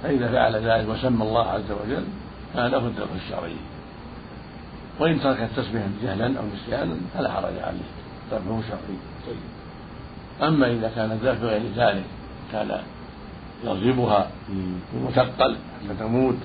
فإذا 0.03 0.31
فعل 0.31 0.55
ذلك 0.55 0.89
وسمى 0.89 1.23
الله 1.23 1.45
عز 1.47 1.71
وجل 1.71 2.05
هذا 2.55 2.77
هو 2.77 2.87
الذبح 2.87 3.11
الشرعي 3.15 3.55
وإن 4.99 5.19
ترك 5.21 5.41
التسبيح 5.41 5.83
جهلا 6.03 6.39
أو 6.39 6.43
نسيانا 6.55 6.95
فلا 7.13 7.31
حرج 7.31 7.57
عليه 7.57 7.89
ذبحه 8.31 8.61
شرعي. 8.61 8.97
طيب. 9.27 9.37
أما 10.47 10.71
إذا 10.71 10.91
كان 10.95 11.11
الذبح 11.11 11.41
بغير 11.41 11.61
ذلك 11.75 12.03
كان 12.51 12.81
يضربها 13.63 14.29
بمثقل 14.93 15.57
حتى 15.83 15.95
تموت 15.99 16.37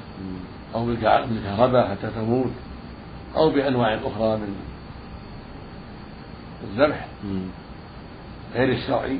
أو 0.75 0.87
بالكهرباء 0.87 1.89
حتى 1.89 2.11
تموت 2.15 2.51
أو 3.37 3.51
بأنواع 3.51 3.95
أخرى 3.95 4.37
من 4.37 4.57
الذبح. 6.65 7.07
غير 8.55 8.73
الشرعي 8.73 9.19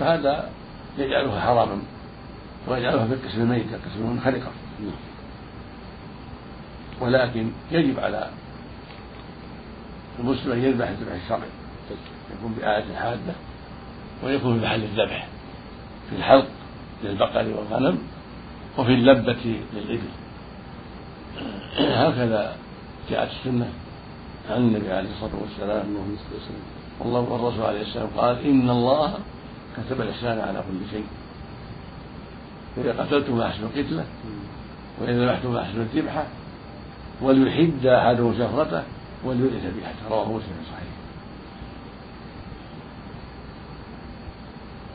فهذا 0.00 0.50
يجعلها 0.98 1.40
حراما 1.40 1.78
ويجعلها 2.68 3.06
في 3.06 3.12
القسم 3.14 3.40
الميت 3.40 3.66
القسم 3.74 4.00
المنخرقة. 4.00 4.50
ولكن 7.00 7.50
يجب 7.72 8.00
على 8.00 8.30
المسلم 10.18 10.52
أن 10.52 10.58
يذبح 10.58 10.88
الذبح 10.88 11.12
الشرعي. 11.24 11.48
يكون 12.38 12.52
بآلة 12.52 12.94
حادة 12.94 13.32
ويكون 14.24 14.58
في 14.58 14.66
محل 14.66 14.82
الذبح 14.82 15.28
في 16.10 16.16
الحلق 16.16 16.46
للبقر 17.04 17.46
والغنم 17.48 17.98
وفي 18.78 18.94
اللبة 18.94 19.60
للإبل. 19.74 20.10
هكذا 21.78 22.56
جاءت 23.10 23.30
السنة 23.30 23.68
عن 24.50 24.56
النبي 24.56 24.92
عليه 24.92 25.10
الصلاة 25.10 25.40
والسلام. 25.40 25.86
والله 27.00 27.20
والرسول 27.20 27.64
عليه 27.64 27.82
السلام 27.82 28.08
قال 28.16 28.38
إن 28.46 28.70
الله 28.70 29.14
كتب 29.76 30.00
الإحسان 30.00 30.38
على 30.38 30.58
كل 30.58 30.90
شيء. 30.90 31.06
إذا 32.78 33.02
قتلتم 33.02 33.38
فأحسنوا 33.38 33.68
القتلة 33.68 34.04
وإذا 35.00 35.24
ذبحتم 35.24 35.54
فأحسنوا 35.54 35.82
الذبحة 35.82 36.24
وليحد 37.22 37.86
أحدهم 37.86 38.34
شفرته 38.38 38.82
وليؤذي 39.24 39.56
ذبيحته 39.56 40.08
رواه 40.10 40.24
مسلم 40.24 40.56
صحيح. 40.72 40.92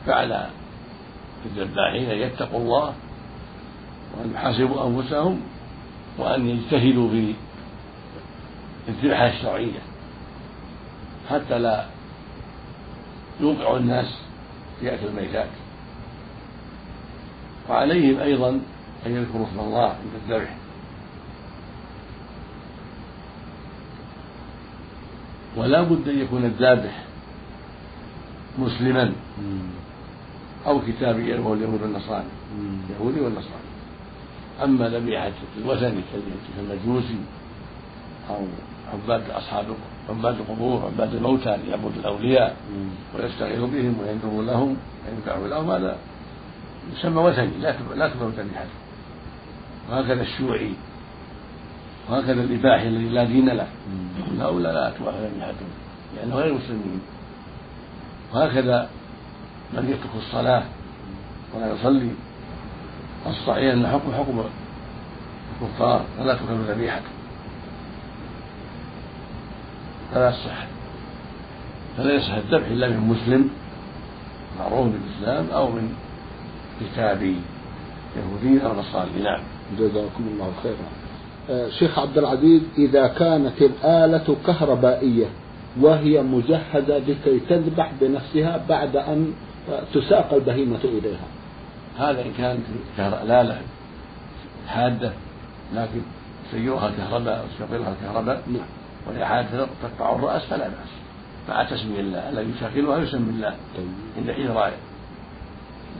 فعلى 0.06 0.46
الذباحين 1.46 2.10
أن 2.10 2.18
يتقوا 2.18 2.60
الله 2.60 2.92
وأن 4.18 4.32
يحاسبوا 4.34 4.86
أنفسهم 4.86 5.40
وأن 6.18 6.48
يجتهدوا 6.48 7.10
في 7.10 7.34
الذبحة 8.88 9.26
الشرعية 9.26 9.82
حتى 11.30 11.58
لا 11.58 11.84
يوقع 13.40 13.76
الناس 13.76 14.18
في 14.80 14.94
أكل 14.94 15.06
الميتات. 15.06 15.48
وعليهم 17.68 18.20
أيضا 18.20 18.48
أن 19.06 19.16
يذكروا 19.16 19.46
اسم 19.46 19.60
الله 19.60 19.88
عند 19.88 20.14
الذبح. 20.24 20.56
ولا 25.56 25.82
بد 25.82 26.08
أن 26.08 26.18
يكون 26.18 26.44
الذابح 26.44 27.04
مسلما. 28.58 29.12
أو 30.66 30.80
كتابيا 30.80 31.38
وهو 31.38 31.54
اليهود 31.54 31.82
والنصارى. 31.82 32.24
يهودي 32.90 33.20
والنصراني 33.20 33.66
أما 34.64 34.88
ذبيحة 34.88 35.32
الوثني 35.58 36.00
كالمجوسي 36.56 37.18
أو 38.30 38.46
عباد 38.92 39.30
أصحاب 39.30 39.66
عباد 40.08 40.34
القبور 40.34 40.84
عباد 40.84 41.14
الموتى 41.14 41.54
اللي 41.54 41.70
يعبد 41.70 41.92
الأولياء 41.96 42.56
ويستغيث 43.14 43.58
بهم 43.58 43.96
وينذر 44.00 44.42
لهم 44.42 44.76
وينفع 45.06 45.46
لهم 45.46 45.70
هذا 45.70 45.96
يسمى 46.92 47.22
وثني 47.22 47.50
لا 47.60 47.74
لا 47.94 48.08
تقبل 48.08 48.30
ذبيحته 48.30 48.76
وهكذا 49.90 50.22
الشيوعي 50.22 50.72
وهكذا 52.10 52.42
الإباحي 52.42 52.88
الذي 52.88 53.08
لا 53.08 53.24
دين 53.24 53.48
له. 53.48 53.66
يقول 54.18 54.40
هؤلاء 54.40 54.72
لا 54.74 54.90
تؤخذ 54.90 55.12
ذبيحتهم 55.12 55.68
لأنهم 56.16 56.38
غير 56.38 56.54
مسلمين. 56.54 57.00
وهكذا 58.34 58.88
من 59.72 59.84
يترك 59.90 60.10
الصلاة 60.26 60.64
ولا 61.54 61.72
يصلي 61.72 62.10
الصحيح 63.26 63.72
أن 63.72 63.86
حكم 63.86 64.12
حكم 64.12 64.44
الكفار 65.62 66.04
ولا 66.20 66.34
تؤخذ 66.34 66.54
ذبيحته 66.54 67.15
فلا 70.14 70.28
يصح. 70.28 70.66
فلا 71.96 72.12
يصح 72.14 72.34
الذبح 72.34 72.66
إلا 72.66 72.88
من 72.88 73.00
مسلم 73.00 73.50
معروف 74.58 74.86
بالإسلام 74.86 75.46
أو 75.50 75.70
من 75.70 75.94
كتابي 76.80 77.36
يهودي 78.16 78.66
أو 78.66 78.72
نصراني 78.72 79.22
نعم. 79.22 79.40
جزاكم 79.78 80.24
الله 80.32 80.52
خيرا. 80.62 80.76
آه، 81.50 81.68
شيخ 81.68 81.98
عبد 81.98 82.18
العزيز 82.18 82.62
إذا 82.78 83.06
كانت 83.06 83.62
الآلة 83.62 84.36
كهربائية 84.46 85.26
وهي 85.80 86.22
مجهزة 86.22 86.98
لكي 86.98 87.40
تذبح 87.48 87.92
بنفسها 88.00 88.64
بعد 88.68 88.96
أن 88.96 89.32
تساق 89.94 90.34
البهيمة 90.34 90.80
إليها. 90.84 91.26
هذا 91.98 92.22
إن 92.22 92.32
كانت 92.38 92.62
الآلة 92.98 93.58
حادة 94.68 95.12
لكن 95.74 96.00
سيرها 96.50 96.90
كهرباء 96.96 97.38
أو 97.38 97.44
تشغلها 97.56 97.94
كهرباء 98.02 98.42
نعم. 98.46 98.66
وهي 99.08 99.24
حادة 99.24 99.66
تقطع 99.82 100.14
الرأس 100.16 100.42
فلا 100.42 100.68
بأس. 100.68 100.92
مع 101.48 101.64
تسمية 101.64 102.00
الله 102.00 102.28
الذي 102.28 102.50
يشغلها 102.56 102.98
يسمي 102.98 103.30
الله. 103.30 103.54
طيب. 103.76 103.88
عند 104.16 104.30
إجراء 104.30 104.72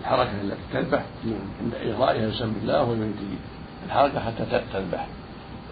الحركة 0.00 0.30
التي 0.42 0.60
تذبح 0.72 1.02
نعم. 1.24 1.34
عند 1.62 1.74
إجرائها 1.74 2.28
يسمي 2.28 2.54
الله 2.62 2.82
وينتهي 2.82 3.36
الحركة 3.86 4.20
حتى 4.20 4.44
تذبح. 4.72 5.06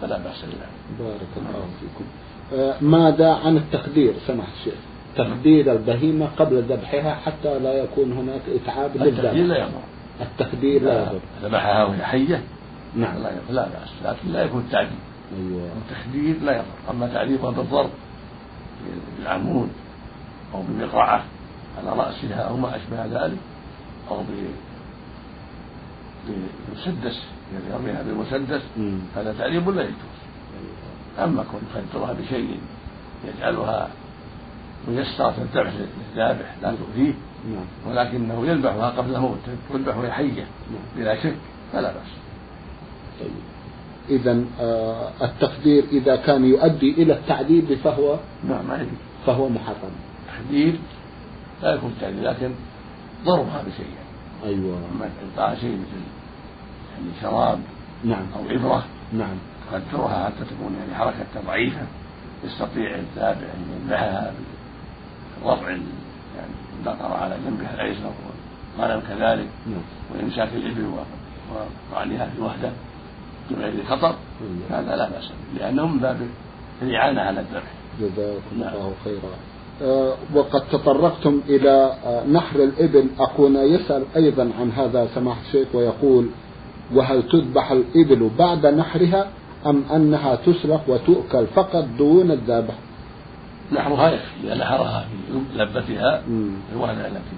فلا 0.01 0.17
بأس 0.17 0.41
بذلك 0.41 0.69
بارك 0.99 1.31
الله 1.37 1.65
فيكم. 1.79 2.05
آه، 2.53 2.75
ماذا 2.81 3.33
عن 3.33 3.57
التخدير؟ 3.57 4.13
سمح 4.27 4.45
الشيخ. 4.59 4.79
تخدير 5.15 5.71
البهيمة 5.71 6.27
قبل 6.37 6.61
ذبحها 6.61 7.15
حتى 7.15 7.59
لا 7.59 7.73
يكون 7.73 8.11
هناك 8.11 8.41
إتعاب 8.55 8.95
التخدير 8.95 9.23
للذبح. 9.23 9.33
لا 9.33 9.57
يضر. 9.57 9.81
التخدير 10.21 10.83
لا 10.83 11.01
يضر. 11.01 11.19
ذبحها 11.43 11.83
وهي 11.83 12.03
حية. 12.03 12.43
نعم. 12.95 13.17
لا 13.49 13.65
بأس. 13.65 13.89
لكن 14.05 14.31
لا 14.31 14.43
يكون 14.43 14.67
تعذيب 14.71 15.14
أيوة. 15.37 15.69
التخدير 15.77 16.35
لا 16.41 16.51
يضر 16.55 16.91
أما 16.91 17.07
تعذيبها 17.07 17.51
بالضرب 17.51 17.89
بالعمود 19.17 19.69
أو 20.53 20.61
بمقرعة 20.61 21.23
على 21.77 21.89
رأسها 21.89 22.35
أو 22.41 22.57
ما 22.57 22.75
أشبه 22.75 23.05
ذلك 23.05 23.37
أو 24.09 24.23
بمسدس 26.27 27.23
يعني 27.53 27.65
يرميها 27.73 28.03
بالمسدس 28.03 28.61
مم. 28.77 28.99
هذا 29.15 29.35
تعذيب 29.37 29.69
لا 29.69 29.81
يجوز. 29.81 30.15
أما 31.19 31.43
كون 31.51 31.61
يخدرها 31.75 32.13
بشيء 32.13 32.59
يجعلها 33.27 33.89
ميسرة 34.87 35.35
الذبح 35.41 35.73
للذابح 35.73 36.55
لا 36.61 36.75
تؤذيه 36.75 37.13
نعم. 37.49 37.65
ولكنه 37.87 38.47
يذبحها 38.47 38.89
قبل 38.89 39.15
الموت 39.15 39.37
تذبح 39.69 39.97
وهي 39.97 40.11
حية 40.11 40.41
نعم. 40.71 40.81
بلا 40.95 41.23
شك 41.23 41.35
فلا 41.73 41.93
بأس. 41.93 42.11
طيب. 43.19 43.54
إذا 44.09 44.43
آه 44.59 45.09
التخدير 45.21 45.83
إذا 45.91 46.15
كان 46.15 46.45
يؤدي 46.45 46.91
إلى 46.91 47.13
التعذيب 47.13 47.73
فهو 47.83 48.17
نعم 48.49 48.67
ما 48.67 48.75
يجوز. 48.75 48.97
فهو 49.25 49.49
محرم. 49.49 49.91
تخدير 50.27 50.79
لا 51.63 51.73
يكون 51.73 51.95
تعذيب 52.01 52.23
لكن 52.23 52.51
ضربها 53.25 53.63
بشيء 53.67 53.85
أيوة. 54.45 54.77
أما 54.77 55.09
إعطاها 55.37 55.55
شيء 55.55 55.71
مثل 55.71 56.01
يعني 56.93 57.11
شراب 57.21 57.59
نعم. 58.03 58.25
أو 58.35 58.55
إبرة 58.55 58.85
نعم. 59.13 59.37
تقدرها 59.71 60.25
حتى 60.25 60.45
تكون 60.45 60.75
يعني 60.79 60.95
حركتها 60.95 61.41
ضعيفة 61.47 61.81
يستطيع 62.43 62.95
الذابح 62.95 63.47
أن 63.55 63.81
يذبحها 63.81 64.33
بوضع 65.43 65.69
يعني 65.69 66.53
البقرة 66.79 67.13
على 67.13 67.37
جنبها 67.45 67.73
الأيسر 67.73 68.11
والغنم 68.77 69.01
كذلك 69.01 69.47
نعم. 69.67 69.81
وإمساك 70.13 70.49
الإبل 70.53 70.89
وطعنها 71.91 72.29
في 72.35 72.41
وحدة 73.51 73.69
بغير 73.69 73.85
خطر 73.85 74.15
أيوة. 74.41 74.81
هذا 74.81 74.95
لا 74.95 75.09
بأس 75.09 75.27
به 75.27 75.59
لأنه 75.59 75.87
من 75.87 75.99
باب 75.99 76.17
الإعانة 76.81 77.21
على 77.21 77.39
الذبح 77.39 77.71
جزاكم 77.99 78.59
نعم. 78.59 78.73
الله 78.73 78.93
خيرا 79.03 79.35
آه، 79.81 80.13
وقد 80.35 80.61
تطرقتم 80.71 81.41
إلى 81.49 81.93
آه، 82.05 82.25
نحر 82.27 82.63
الإبل 82.63 83.07
أخونا 83.19 83.63
يسأل 83.63 84.03
أيضا 84.15 84.51
عن 84.59 84.71
هذا 84.71 85.07
سماحة 85.15 85.41
الشيخ 85.47 85.67
ويقول 85.73 86.29
وهل 86.93 87.23
تذبح 87.23 87.71
الإبل 87.71 88.29
بعد 88.39 88.65
نحرها 88.65 89.27
أم 89.65 89.83
أنها 89.95 90.35
تسلق 90.35 90.81
وتؤكل 90.87 91.47
فقط 91.47 91.85
دون 91.97 92.31
الذبح 92.31 92.73
نحرها 93.71 94.11
يكفي 94.11 94.25
إذا 94.43 94.55
نحرها 94.55 95.05
في 95.31 95.57
لبتها. 95.57 96.23
الوهلة 96.73 97.07
التي 97.07 97.35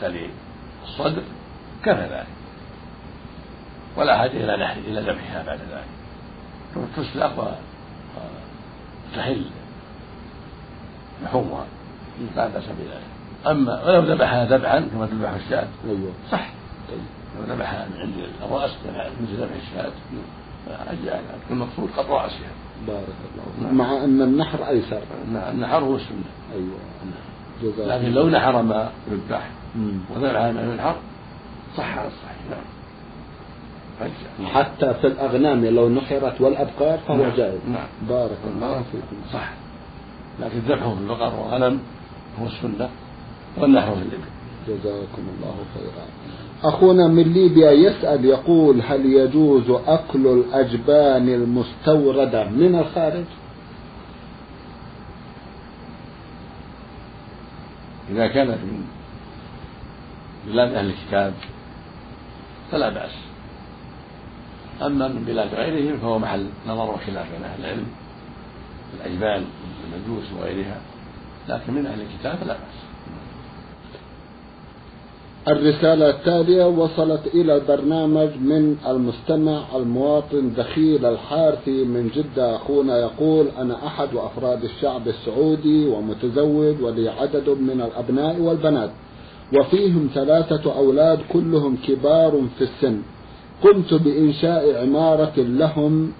تلي 0.00 0.30
الصدر 0.84 1.22
كفى 1.84 2.00
ذلك 2.00 2.26
ولا 3.96 4.18
حاجة 4.18 4.30
إلى 4.30 4.64
نحر 4.64 4.80
إلى 4.80 5.00
ذبحها 5.00 5.42
بعد 5.42 5.58
ذلك. 5.58 6.86
تسلق 6.96 7.38
و- 7.38 7.52
وتحل 9.12 9.42
لحومها 11.24 11.66
لا 12.36 12.48
بأس 12.48 12.64
بذلك 12.64 13.02
أما 13.46 13.84
ولو 13.84 14.00
ذبحها 14.12 14.44
ذبحا 14.44 14.80
كما 14.80 15.06
تذبح 15.06 15.30
الشاة. 15.30 15.66
أيوة. 15.88 16.12
صح. 16.30 16.48
لو 17.38 17.54
ذبحها 17.54 17.86
من 17.94 18.00
عند 18.00 18.12
الرأس 18.42 18.70
مثل 19.22 19.36
ذبح 19.36 19.50
الشاة. 19.62 19.92
فأجزاء 20.66 21.22
المقصود 21.50 21.90
قطع 21.96 22.22
رأسها. 22.24 22.50
بارك 22.86 22.98
الله 23.34 23.68
فيك. 23.68 23.72
مع 23.72 24.04
أن 24.04 24.22
النحر 24.22 24.68
أيسر. 24.68 25.00
النحر 25.52 25.78
هو 25.78 25.96
السنة. 25.96 26.24
أيوة. 26.54 26.78
جزاكم 27.62 27.90
لكن 27.90 28.12
لو 28.12 28.28
نحر 28.28 28.62
ما 28.62 28.90
يذبح. 29.10 29.50
وذبح 30.16 30.40
ما 30.40 30.72
ينحر 30.72 30.96
صح 31.76 31.98
على 31.98 32.08
الصحيح. 32.08 32.36
نعم. 32.50 32.75
أجزاء. 34.00 34.52
حتى 34.54 34.94
في 34.94 35.06
الأغنام 35.06 35.64
لو 35.64 35.88
نحرت 35.88 36.40
والأبقار 36.40 36.98
فهو 36.98 37.16
نعم. 37.16 37.36
جائز. 37.36 37.60
نعم. 37.68 37.86
بارك 38.08 38.38
الله 38.54 38.82
فيكم. 38.92 39.16
صح 39.32 39.52
لكن 40.40 40.58
ذبحه 40.58 40.94
في 40.94 41.00
البقر 41.00 41.34
والغنم 41.34 41.80
هو 42.40 42.46
السنة 42.46 42.88
والنحر 43.58 43.94
في 43.94 44.02
الإبل. 44.02 44.24
جزاكم 44.68 45.22
الله 45.38 45.54
خيرا. 45.74 46.06
أخونا 46.64 47.08
من 47.08 47.22
ليبيا 47.22 47.70
يسأل 47.70 48.24
يقول 48.24 48.82
هل 48.82 49.06
يجوز 49.06 49.70
أكل 49.70 50.26
الأجبان 50.26 51.28
المستوردة 51.28 52.44
من 52.44 52.74
الخارج؟ 52.74 53.24
إذا 58.10 58.26
كانت 58.26 58.50
من 58.50 58.84
بلاد 60.46 60.74
أهل 60.74 60.86
الكتاب 60.86 61.34
فلا 62.72 62.88
بأس. 62.88 63.25
أما 64.82 65.08
من 65.08 65.24
بلاد 65.26 65.54
غيرهم 65.54 65.98
فهو 65.98 66.18
محل 66.18 66.46
نظر 66.68 66.90
وخلاف 66.90 67.26
بين 67.32 67.44
أهل 67.44 67.60
العلم 67.60 67.86
الأجبان 68.96 69.44
المجوس 69.84 70.24
وغيرها. 70.38 70.80
لكن 71.48 71.72
من 71.72 71.86
أهل 71.86 72.00
الكتاب 72.00 72.36
فلا 72.36 72.52
بأس. 72.52 72.86
الرسالة 75.48 76.10
التالية 76.10 76.64
وصلت 76.64 77.26
إلى 77.34 77.56
البرنامج 77.56 78.28
من 78.40 78.76
المستمع 78.86 79.62
المواطن 79.76 80.52
دخيل 80.56 81.06
الحارثي 81.06 81.84
من 81.84 82.10
جدة. 82.14 82.56
أخونا 82.56 82.98
يقول 82.98 83.48
أنا 83.58 83.86
أحد 83.86 84.08
أفراد 84.14 84.64
الشعب 84.64 85.08
السعودي 85.08 85.86
ومتزوج 85.86 86.82
ولي 86.82 87.08
عدد 87.08 87.48
من 87.48 87.80
الأبناء 87.80 88.40
والبنات 88.40 88.90
وفيهم 89.58 90.10
ثلاثة 90.14 90.76
أولاد 90.76 91.18
كلهم 91.32 91.76
كبار 91.76 92.42
في 92.58 92.64
السن. 92.64 93.02
قمت 93.62 93.94
بإنشاء 93.94 94.82
عمارة 94.82 95.32
لهم 95.36 96.12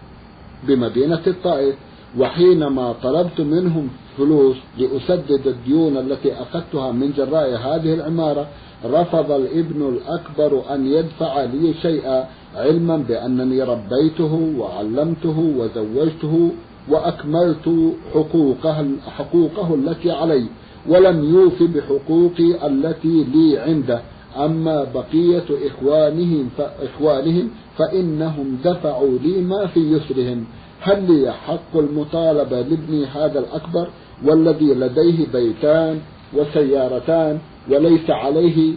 بمدينة 0.69 1.23
الطائف 1.27 1.75
وحينما 2.19 2.95
طلبت 3.03 3.41
منهم 3.41 3.89
فلوس 4.19 4.57
لأسدد 4.79 5.47
الديون 5.47 5.97
التي 5.97 6.33
أخذتها 6.33 6.93
من 6.93 7.13
جراء 7.17 7.49
هذه 7.51 7.95
العمارة 7.95 8.47
رفض 8.85 9.31
الابن 9.31 9.89
الأكبر 9.89 10.75
أن 10.75 10.87
يدفع 10.87 11.45
لي 11.45 11.75
شيئا 11.83 12.29
علما 12.57 12.97
بأنني 12.97 13.63
ربيته 13.63 14.53
وعلمته 14.59 15.39
وزوجته 15.59 16.51
وأكملت 16.89 17.95
حقوقه, 18.15 18.87
حقوقه 19.17 19.75
التي 19.75 20.11
علي 20.11 20.45
ولم 20.89 21.25
يوف 21.35 21.63
بحقوقي 21.63 22.67
التي 22.67 23.25
لي 23.25 23.59
عنده. 23.59 24.01
أما 24.45 24.85
بقية 24.95 25.45
إخوانهم 25.67 26.49
فإخوانهم 26.59 27.51
فإنهم 27.79 28.59
دفعوا 28.65 29.19
لي 29.19 29.41
ما 29.43 29.67
في 29.67 29.81
يسرهم. 29.81 30.45
هل 30.81 31.13
لي 31.13 31.33
حق 31.33 31.77
المطالبة 31.77 32.61
لابني 32.61 33.07
هذا 33.07 33.39
الأكبر 33.39 33.89
والذي 34.25 34.75
لديه 34.75 35.27
بيتان 35.33 36.01
وسيارتان 36.35 37.39
وليس 37.71 38.11
عليه 38.11 38.75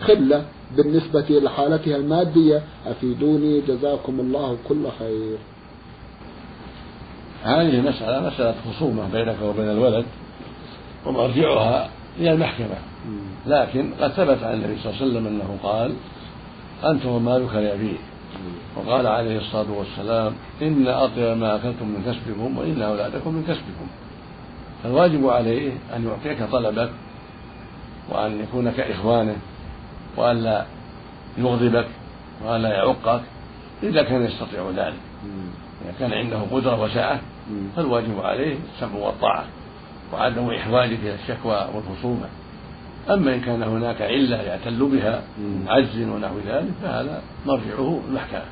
خلة 0.00 0.44
بالنسبة 0.76 1.26
لحالتها 1.30 1.96
المادية؟ 1.96 2.62
أفيدوني 2.86 3.60
جزاكم 3.60 4.20
الله 4.20 4.56
كل 4.68 4.84
خير. 4.98 5.38
هذه 7.42 7.80
مسألة 7.80 8.26
مسألة 8.26 8.54
خصومة 8.70 9.12
بينك 9.12 9.36
وبين 9.42 9.70
الولد 9.70 10.04
ومرجعها. 11.06 11.90
هي 12.18 12.32
المحكمة. 12.32 12.76
لكن 13.46 13.90
قد 14.00 14.10
ثبت 14.10 14.42
عن 14.42 14.54
النبي 14.54 14.78
صلى 14.78 14.92
الله 14.92 15.02
عليه 15.02 15.10
وسلم 15.10 15.26
أنه 15.26 15.56
قال 15.62 15.94
أنت 16.84 17.06
ومالك 17.06 17.54
لأبيه 17.54 17.96
وقال 18.76 19.06
عليه 19.06 19.38
الصلاة 19.38 19.72
والسلام 19.72 20.32
إن 20.62 20.88
أطيب 20.88 21.36
ما 21.38 21.56
أكلتم 21.56 21.88
من 21.88 22.02
كسبكم 22.06 22.58
وإن 22.58 22.82
أولادكم 22.82 23.34
من 23.34 23.42
كسبكم. 23.42 23.86
فالواجب 24.82 25.28
عليه 25.28 25.72
أن 25.96 26.06
يعطيك 26.06 26.50
طلبك 26.52 26.90
وأن 28.08 28.40
يكون 28.40 28.70
كإخوانه 28.70 29.36
وأن 30.16 30.36
لا 30.36 30.66
يغضبك 31.38 31.88
وأن 32.44 32.62
لا 32.62 32.68
يعقك 32.68 33.20
إذا 33.82 34.02
كان 34.02 34.22
يستطيع 34.22 34.70
ذلك. 34.76 34.96
إذا 35.84 35.94
كان 35.98 36.12
عنده 36.12 36.38
قدرة 36.52 36.82
وسعة 36.82 37.20
فالواجب 37.76 38.20
عليه 38.20 38.56
السمع 38.74 38.98
والطاعة 38.98 39.44
وعدم 40.12 40.50
إحواجك 40.50 40.98
إلى 41.02 41.14
الشكوى 41.14 41.68
والخصومة. 41.74 42.28
أما 43.10 43.34
إن 43.34 43.40
كان 43.40 43.62
هناك 43.62 44.02
علة 44.02 44.36
يعتل 44.36 44.86
بها 44.86 45.22
عجز 45.66 45.98
ونحو 45.98 46.34
ذلك 46.48 46.72
فهذا 46.82 47.22
مرجعه 47.46 48.00
المحكمة. 48.08 48.42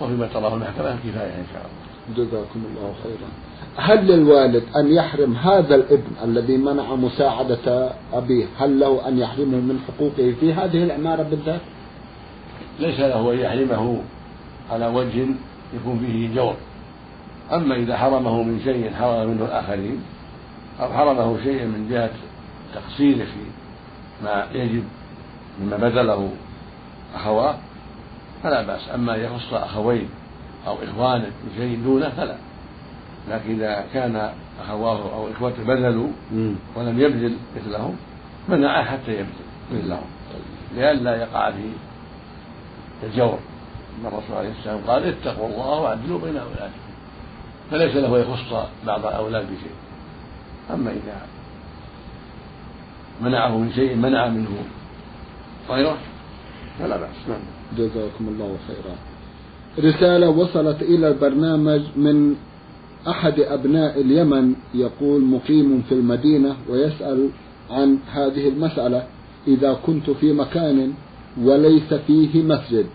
وفيما 0.00 0.26
تراه 0.26 0.54
المحكمة 0.54 0.96
كفاية 0.96 1.34
إن 1.34 1.46
شاء 1.52 1.62
الله. 1.66 1.88
جزاكم 2.16 2.62
الله 2.70 2.94
خيرا. 3.02 3.28
هل 3.76 4.06
للوالد 4.06 4.62
أن 4.76 4.92
يحرم 4.92 5.34
هذا 5.34 5.74
الابن 5.74 6.10
الذي 6.24 6.56
منع 6.56 6.94
مساعدة 6.94 7.92
أبيه؟ 8.12 8.44
هل 8.58 8.80
له 8.80 9.08
أن 9.08 9.18
يحرمه 9.18 9.56
من 9.56 9.80
حقوقه 9.88 10.34
في 10.40 10.52
هذه 10.52 10.84
العمارة 10.84 11.22
بالذات؟ 11.22 11.60
ليس 12.80 13.00
له 13.00 13.32
أن 13.32 13.38
يحرمه 13.38 14.02
على 14.70 14.86
وجه 14.86 15.26
يكون 15.74 15.98
فيه 16.06 16.34
جور. 16.34 16.54
أما 17.52 17.74
إذا 17.74 17.96
حرمه 17.96 18.42
من 18.42 18.60
شيء 18.64 18.92
حرم 18.94 19.28
منه 19.30 19.44
الآخرين 19.44 20.02
أو 20.80 20.92
حرمه 20.92 21.42
شيئا 21.44 21.64
من 21.64 21.88
جهة 21.90 22.10
تقصيره 22.74 23.24
في 23.24 23.44
ما 24.24 24.46
يجب 24.52 24.84
مما 25.60 25.76
بذله 25.76 26.30
أخواه 27.14 27.56
فلا 28.42 28.62
بأس. 28.62 28.88
أما 28.94 29.16
يخص 29.16 29.54
أخوين 29.54 30.08
أو 30.66 30.76
إخوانا 30.84 31.30
بشيء 31.50 31.80
دونه 31.84 32.08
فلا. 32.08 32.36
لكن 33.30 33.54
إذا 33.54 33.84
كان 33.94 34.30
أخواه 34.64 35.14
أو 35.14 35.30
إخوته 35.32 35.64
بذلوا 35.64 36.08
ولم 36.76 37.00
يبذل 37.00 37.36
مثلهم 37.56 37.96
منعه 38.48 38.84
حتى 38.84 39.12
يبذل 39.12 39.48
مثلهم. 39.72 40.06
لئلا 40.74 41.16
يقع 41.16 41.50
في 41.50 41.70
الجور. 43.06 43.38
إن 44.00 44.06
الرسول 44.06 44.36
عليه 44.36 44.52
السلام 44.58 44.80
قال 44.86 45.04
اتقوا 45.04 45.48
الله 45.48 45.80
واعدلوا 45.80 46.18
بين 46.18 46.36
أولادكم. 46.36 46.88
فليس 47.70 47.96
له 47.96 48.18
يخص 48.18 48.68
بعض 48.86 49.06
الاولاد 49.06 49.44
بشيء. 49.44 49.87
أما 50.70 50.90
إذا 50.90 51.26
منعه 53.22 53.58
من 53.58 53.72
شيء 53.72 53.96
منع 53.96 54.28
منه. 54.28 54.48
غيره 55.70 55.98
فلا 56.78 56.96
بأس 56.96 57.28
نعم. 57.28 57.40
جزاكم 57.78 58.28
الله 58.28 58.56
خيرا. 58.68 58.94
رسالة 59.90 60.28
وصلت 60.28 60.82
إلى 60.82 61.08
البرنامج 61.08 61.82
من 61.96 62.34
أحد 63.08 63.40
أبناء 63.40 64.00
اليمن 64.00 64.54
يقول 64.74 65.22
مقيم 65.22 65.82
في 65.88 65.92
المدينة 65.94 66.56
ويسأل 66.68 67.28
عن 67.70 67.98
هذه 68.12 68.48
المسألة. 68.48 69.06
إذا 69.48 69.72
كنت 69.86 70.10
في 70.10 70.32
مكان 70.32 70.92
وليس 71.42 71.94
فيه 71.94 72.42
مسجد 72.42 72.86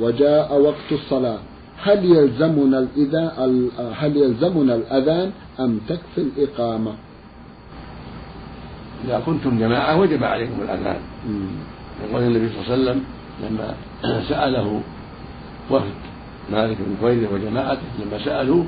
وجاء 0.00 0.60
وقت 0.60 0.92
الصلاة 0.92 1.38
هل 1.82 2.04
يلزمنا 2.04 2.78
الإذان 2.78 3.68
هل 3.94 4.16
يلزمنا 4.16 4.74
الأذان 4.74 5.30
أم 5.60 5.80
تكفي 5.88 6.18
الإقامة؟ 6.18 6.92
إذا 9.08 9.22
كنتم 9.26 9.58
جماعة 9.58 9.96
وجب 9.96 10.24
عليكم 10.24 10.62
الأذان. 10.62 11.00
يقول 12.04 12.22
النبي 12.22 12.48
صلى 12.48 12.60
الله 12.60 12.72
عليه 12.72 12.82
وسلم 12.82 13.04
لما 13.42 13.74
سأله 14.30 14.80
وفد 15.70 15.94
مالك 16.52 16.76
بن 16.76 16.96
كويرة 17.00 17.34
وجماعته 17.34 17.82
لما 17.98 18.24
سألوه 18.24 18.64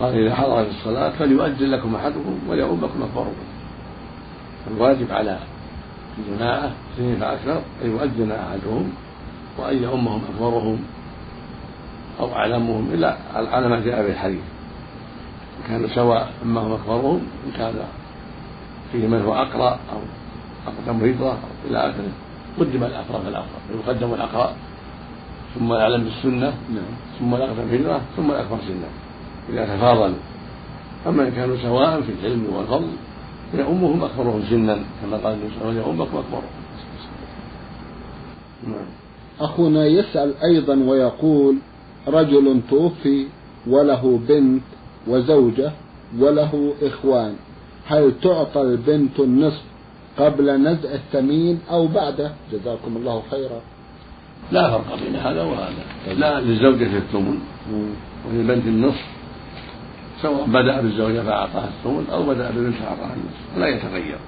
قال 0.00 0.14
إذا 0.14 0.34
حضرت 0.34 0.68
الصلاة 0.68 1.10
فليؤذن 1.10 1.70
لكم 1.70 1.94
أحدكم 1.94 2.38
وليؤمكم 2.48 3.02
أكبركم. 3.02 3.46
الواجب 4.70 5.12
على 5.12 5.38
الجماعة 6.18 6.70
اثنين 6.94 7.16
فأكثر 7.16 7.60
أن 7.84 7.90
يؤذن 7.90 8.32
أحدهم 8.32 8.92
وأن 9.58 9.82
يؤمهم 9.82 10.22
أكبرهم 10.34 10.78
أو 12.20 12.32
أعلمهم 12.32 12.90
إلا 12.94 13.16
على 13.34 13.68
ما 13.68 13.80
جاء 13.80 14.02
في 14.02 14.10
الحديث. 14.10 14.42
كانوا 15.68 15.88
سواء 15.88 16.32
أمهم 16.42 16.72
أكبرهم 16.72 17.20
إن 17.46 17.52
كان 17.58 17.74
فيه 18.92 19.06
من 19.06 19.22
هو 19.22 19.34
أقرأ 19.34 19.70
أو 19.70 19.98
أقدم 20.66 21.04
هجرة 21.04 21.38
إلى 21.70 21.78
آخره. 21.78 22.12
قدم 22.60 22.84
الأقرأ 22.84 23.18
فالأقرأ 23.24 23.60
يقدم 23.74 24.14
الأقرأ 24.14 24.54
ثم 25.54 25.72
الأعلم 25.72 26.04
بالسنة. 26.04 26.52
نعم. 26.74 26.92
ثم 27.20 27.34
الأقدم 27.34 27.68
هجرة 27.72 28.00
ثم 28.16 28.30
الأكبر 28.30 28.58
سنا 28.68 28.88
إذا 29.48 29.76
تفاضلوا 29.76 30.16
أما 31.06 31.28
إن 31.28 31.32
كانوا 31.32 31.56
سواء 31.62 32.00
في 32.00 32.12
العلم 32.20 32.46
والفضل 32.56 32.92
فيأمهم 33.52 34.04
أكبرهم 34.04 34.42
سنا. 34.50 34.78
كما 35.02 35.16
قال 35.16 35.34
النبي 35.34 35.48
صلى 35.54 35.62
الله 35.62 35.70
عليه 35.70 35.80
وسلم 35.80 35.98
يأمكم 35.98 36.16
أكبرهم. 36.16 36.52
نعم. 38.66 38.86
أخونا 39.40 39.86
يسأل 39.86 40.34
أيضا 40.44 40.74
ويقول 40.74 41.56
رجل 42.08 42.60
توفي 42.70 43.26
وله 43.66 44.20
بنت 44.28 44.62
وزوجة 45.08 45.72
وله 46.18 46.72
إخوان. 46.82 47.34
هل 47.90 48.12
تعطى 48.22 48.62
البنت 48.62 49.20
النصف 49.20 49.62
قبل 50.18 50.60
نزع 50.62 50.94
الثمين 50.94 51.60
أو 51.70 51.86
بعده؟ 51.86 52.32
جزاكم 52.52 52.96
الله 52.96 53.22
خيرا. 53.30 53.60
لا 54.52 54.70
فرق 54.70 54.98
بين 55.04 55.16
هذا 55.16 55.42
وهذا. 55.42 56.14
لا 56.16 56.40
للزوجة 56.40 56.96
الثمن. 56.96 57.38
وللبنت 58.26 58.66
النصف. 58.66 59.04
سواء 60.22 60.46
بدأ 60.46 60.80
بالزوجة 60.80 61.22
فأعطاها 61.22 61.68
الثمن 61.68 62.06
أو 62.12 62.22
بدأ 62.22 62.50
بالبنت 62.50 62.74
فأعطاها 62.74 63.14
النصف. 63.14 63.58
لا 63.58 63.66
يتغير. 63.68 64.18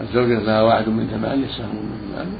الزوجة 0.00 0.38
لها 0.38 0.62
واحد 0.62 0.88
من 0.88 1.06
ثمانية 1.06 1.46
سهم 1.46 1.76
من 1.76 2.10
ثمانية. 2.12 2.38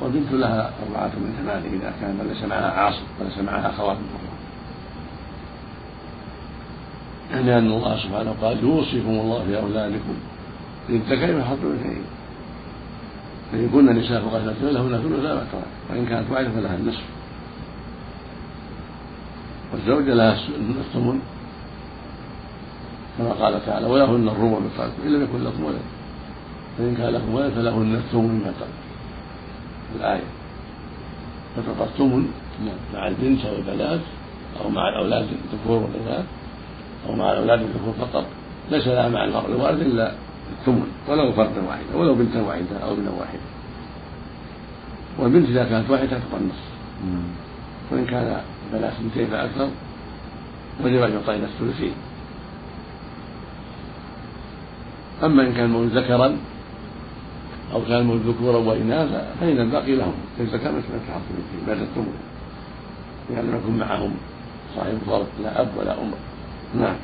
والبنت 0.00 0.32
لها 0.32 0.72
أربعة 0.86 1.12
من 1.16 1.34
ثمانية 1.42 1.78
إذا 1.78 1.92
كان 2.00 2.28
ليس 2.28 2.44
معها 2.50 2.70
عاصم 2.70 3.04
وليس 3.20 3.38
معها 3.38 3.70
أخوات 3.70 3.96
يعني 7.32 7.58
أن 7.58 7.72
الله 7.72 7.96
سبحانه 7.96 8.34
قال 8.42 8.64
يوصيكم 8.64 9.08
الله 9.08 9.44
في 9.44 9.58
أولادكم. 9.60 10.14
للذكر 10.88 11.32
من 11.36 11.44
حظ 11.44 11.64
الأنثيين. 11.64 12.04
فإن 13.52 13.68
كن 13.68 13.86
نساء 13.98 14.20
فوق 14.20 14.34
اثنتين 14.34 14.68
لهن 14.68 15.02
ثلث 15.02 15.24
ما 15.24 15.46
ترك 15.52 15.64
وإن 15.90 16.06
كانت 16.06 16.30
واحدة 16.30 16.50
فلها 16.50 16.76
النصف. 16.76 17.04
والزوجة 19.72 20.14
لها 20.14 20.32
الثمن 20.80 21.20
كما 23.18 23.32
قال 23.32 23.66
تعالى 23.66 23.86
ولهن 23.86 24.28
الربع 24.28 24.58
من 24.58 24.70
ترك 24.78 24.92
إن 25.04 25.12
لم 25.12 25.22
يكن 25.22 25.44
لكم 25.44 25.64
ولد. 25.64 25.86
فإن 26.78 26.94
كان 26.96 27.08
لكم 27.14 27.34
ولد 27.34 27.52
فلهن 27.52 27.94
الثمن 27.94 28.28
مما 28.28 28.52
ترك 28.60 28.76
الآية. 29.96 30.28
فتعطى 31.56 31.84
الثمن 31.90 32.28
مع 32.94 33.08
البنت 33.08 33.44
أو 33.44 33.56
البنات 33.56 34.00
أو 34.60 34.70
مع 34.70 34.88
الأولاد 34.88 35.26
الذكور 35.52 35.82
والإناث 35.82 36.24
أو 37.08 37.14
مع 37.14 37.32
الأولاد 37.32 37.60
الذكور 37.60 37.94
فقط. 38.00 38.26
ليس 38.70 38.86
لها 38.86 39.08
مع 39.08 39.24
الفرع 39.24 39.46
الوارث 39.46 39.80
إلا 39.80 40.12
الثمن 40.52 40.86
ولو 41.08 41.32
فردا 41.32 41.62
واحدا 41.68 41.96
ولو 41.96 42.14
بنتا 42.14 42.42
واحدة 42.42 42.78
أو 42.82 42.92
ابنا 42.92 43.10
واحدا 43.10 43.46
والبنت 45.18 45.48
إذا 45.48 45.64
كانت 45.64 45.90
واحدة 45.90 46.18
النصف 46.40 46.72
وإن 47.90 48.06
كان 48.06 48.40
بنات 48.72 48.92
اثنتين 48.92 49.26
فأكثر 49.26 49.68
وجب 50.84 51.02
أن 51.02 51.12
يعطينا 51.12 51.46
الثلثين. 51.46 51.92
أما 55.22 55.42
إن 55.42 55.52
كان 55.52 55.64
المولود 55.64 55.98
ذكرا 55.98 56.36
أو 57.72 57.82
كان 57.82 57.98
المولود 57.98 58.26
ذكورا 58.26 58.58
وإناثا 58.58 59.34
فإن 59.40 59.58
الباقي 59.60 59.94
لهم. 59.94 60.14
الزكاة 60.40 60.70
مثل 60.70 60.82
فيه 60.82 61.66
بعد 61.66 61.78
الثمن. 61.78 62.14
لأن 63.30 63.44
لم 63.44 63.60
يكن 63.64 63.78
معهم 63.78 64.12
صاحب 64.76 64.98
فرض 65.06 65.26
لا 65.42 65.60
أب 65.60 65.68
ولا 65.76 65.92
أم. 65.92 66.12
نعم. 66.74 66.96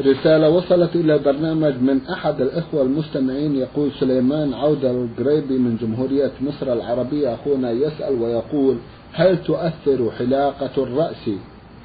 رسالة 0.00 0.48
وصلت 0.48 0.96
إلى 0.96 1.18
برنامج 1.18 1.74
من 1.74 2.06
أحد 2.06 2.40
الإخوة 2.40 2.82
المستمعين 2.82 3.56
يقول 3.56 3.90
سليمان 4.00 4.54
عودة 4.54 4.90
القريبي 4.90 5.58
من 5.58 5.76
جمهورية 5.76 6.32
مصر 6.40 6.72
العربية 6.72 7.34
أخونا 7.34 7.70
يسأل 7.70 8.22
ويقول 8.22 8.78
هل 9.12 9.44
تؤثر 9.44 10.10
حلاقة 10.18 10.82
الرأس 10.82 11.30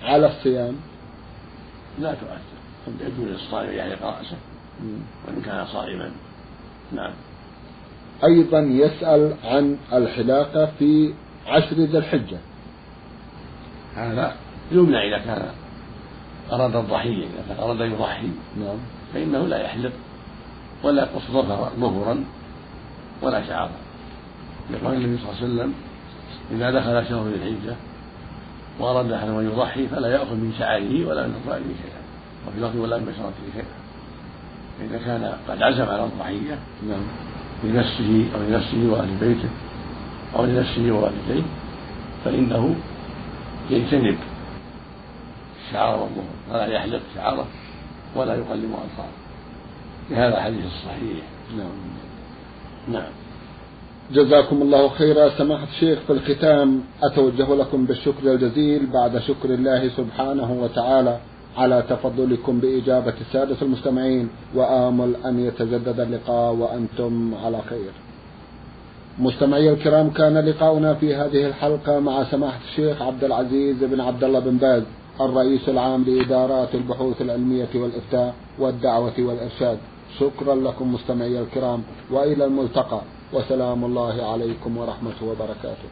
على 0.03 0.27
الصيام؟ 0.27 0.75
لا 1.99 2.13
تؤثر. 2.13 3.05
يجوز 3.05 3.27
للصائم 3.27 3.77
يحلق 3.77 4.03
رأسه 4.03 4.37
وإن 5.27 5.41
كان 5.41 5.65
صائما. 5.65 6.11
نعم. 6.91 7.13
أيضا 8.23 8.59
يسأل 8.59 9.33
عن 9.43 9.77
الحلاقة 9.93 10.71
في 10.79 11.13
عشر 11.47 11.75
ذي 11.75 11.97
الحجة. 11.97 12.37
هذا 13.95 14.35
يمنع 14.71 15.07
إذا 15.07 15.17
كان 15.17 15.49
أراد 16.51 16.75
الضحية 16.75 17.25
إذا 17.25 17.63
أراد 17.63 17.79
يضحي. 17.79 18.27
نعم. 18.59 18.77
فإنه 19.13 19.47
لا 19.47 19.57
يحلق 19.57 19.91
ولا 20.83 21.03
يقص 21.03 21.31
ظهرا 21.79 22.23
ولا 23.21 23.47
شعرا. 23.47 23.71
لقول 24.71 24.93
النبي 24.93 25.17
صلى 25.17 25.29
الله 25.29 25.41
عليه 25.41 25.53
وسلم 25.53 25.73
إذا 26.51 26.71
دخل 26.71 27.09
شهر 27.09 27.27
ذي 27.27 27.35
الحجة 27.35 27.75
وأراد 28.79 29.11
أحد 29.11 29.27
أن 29.27 29.51
يضحي 29.53 29.87
فلا 29.87 30.07
يأخذ 30.07 30.35
من 30.35 30.53
شعره 30.59 31.05
ولا 31.05 31.27
من 31.27 31.33
أظفاره 31.35 31.63
شيئا 31.83 32.01
وفي 32.47 32.59
لفظ 32.59 32.79
ولا 32.79 32.97
من 32.97 33.05
بشرته 33.05 33.53
شيئا 33.53 33.65
فإذا 34.79 35.05
كان 35.05 35.33
قد 35.49 35.63
عزم 35.63 35.83
على 35.83 36.03
الضحية 36.03 36.57
نعم 36.89 37.03
لنفسه 37.63 38.25
أو 38.35 38.39
لنفسه 38.49 38.89
وأهل 38.91 39.15
بيته 39.21 39.49
أو 40.35 40.45
لنفسه 40.45 40.91
ووالديه 40.91 41.43
فإنه 42.25 42.75
يجتنب 43.69 44.17
شعار 45.71 46.03
الظهر 46.03 46.25
فلا 46.49 46.65
يحلق 46.65 47.01
شعره 47.15 47.47
ولا 48.15 48.35
يقلم 48.35 48.73
أظفاره 48.73 49.21
لهذا 50.09 50.37
الحديث 50.37 50.65
الصحيح. 50.65 51.23
نعم. 51.57 51.77
نعم. 52.87 53.11
جزاكم 54.11 54.61
الله 54.61 54.89
خيرا. 54.89 55.29
سماحة 55.29 55.63
الشيخ 55.63 55.99
في 55.99 56.13
الختام 56.13 56.81
أتوجه 57.03 57.55
لكم 57.55 57.85
بالشكر 57.85 58.33
الجزيل 58.33 58.85
بعد 58.85 59.19
شكر 59.19 59.49
الله 59.49 59.89
سبحانه 59.89 60.51
وتعالى 60.51 61.19
على 61.57 61.83
تفضلكم 61.89 62.59
بإجابة 62.59 63.13
السادة 63.21 63.55
المستمعين 63.61 64.29
وآمل 64.55 65.15
أن 65.25 65.39
يتجدد 65.39 65.99
اللقاء 65.99 66.53
وأنتم 66.53 67.35
على 67.43 67.61
خير. 67.69 67.91
مستمعي 69.19 69.69
الكرام 69.69 70.09
كان 70.09 70.37
لقاؤنا 70.37 70.93
في 70.93 71.15
هذه 71.15 71.45
الحلقة 71.45 71.99
مع 71.99 72.23
سماحة 72.23 72.59
الشيخ 72.69 73.01
عبد 73.01 73.23
العزيز 73.23 73.83
بن 73.83 74.01
عبد 74.01 74.23
الله 74.23 74.39
بن 74.39 74.57
باز. 74.57 74.83
الرئيس 75.21 75.69
العام 75.69 76.03
لإدارات 76.03 76.75
البحوث 76.75 77.21
العلمية 77.21 77.69
والإفتاء 77.75 78.35
والدعوة 78.59 79.13
والإرشاد. 79.19 79.77
شكرا 80.19 80.55
لكم 80.55 80.93
مستمعي 80.93 81.39
الكرام 81.39 81.83
وإلى 82.11 82.45
الملتقى. 82.45 83.01
وسلام 83.33 83.85
الله 83.85 84.23
عليكم 84.23 84.77
ورحمة 84.77 85.15
وبركاته. 85.23 85.89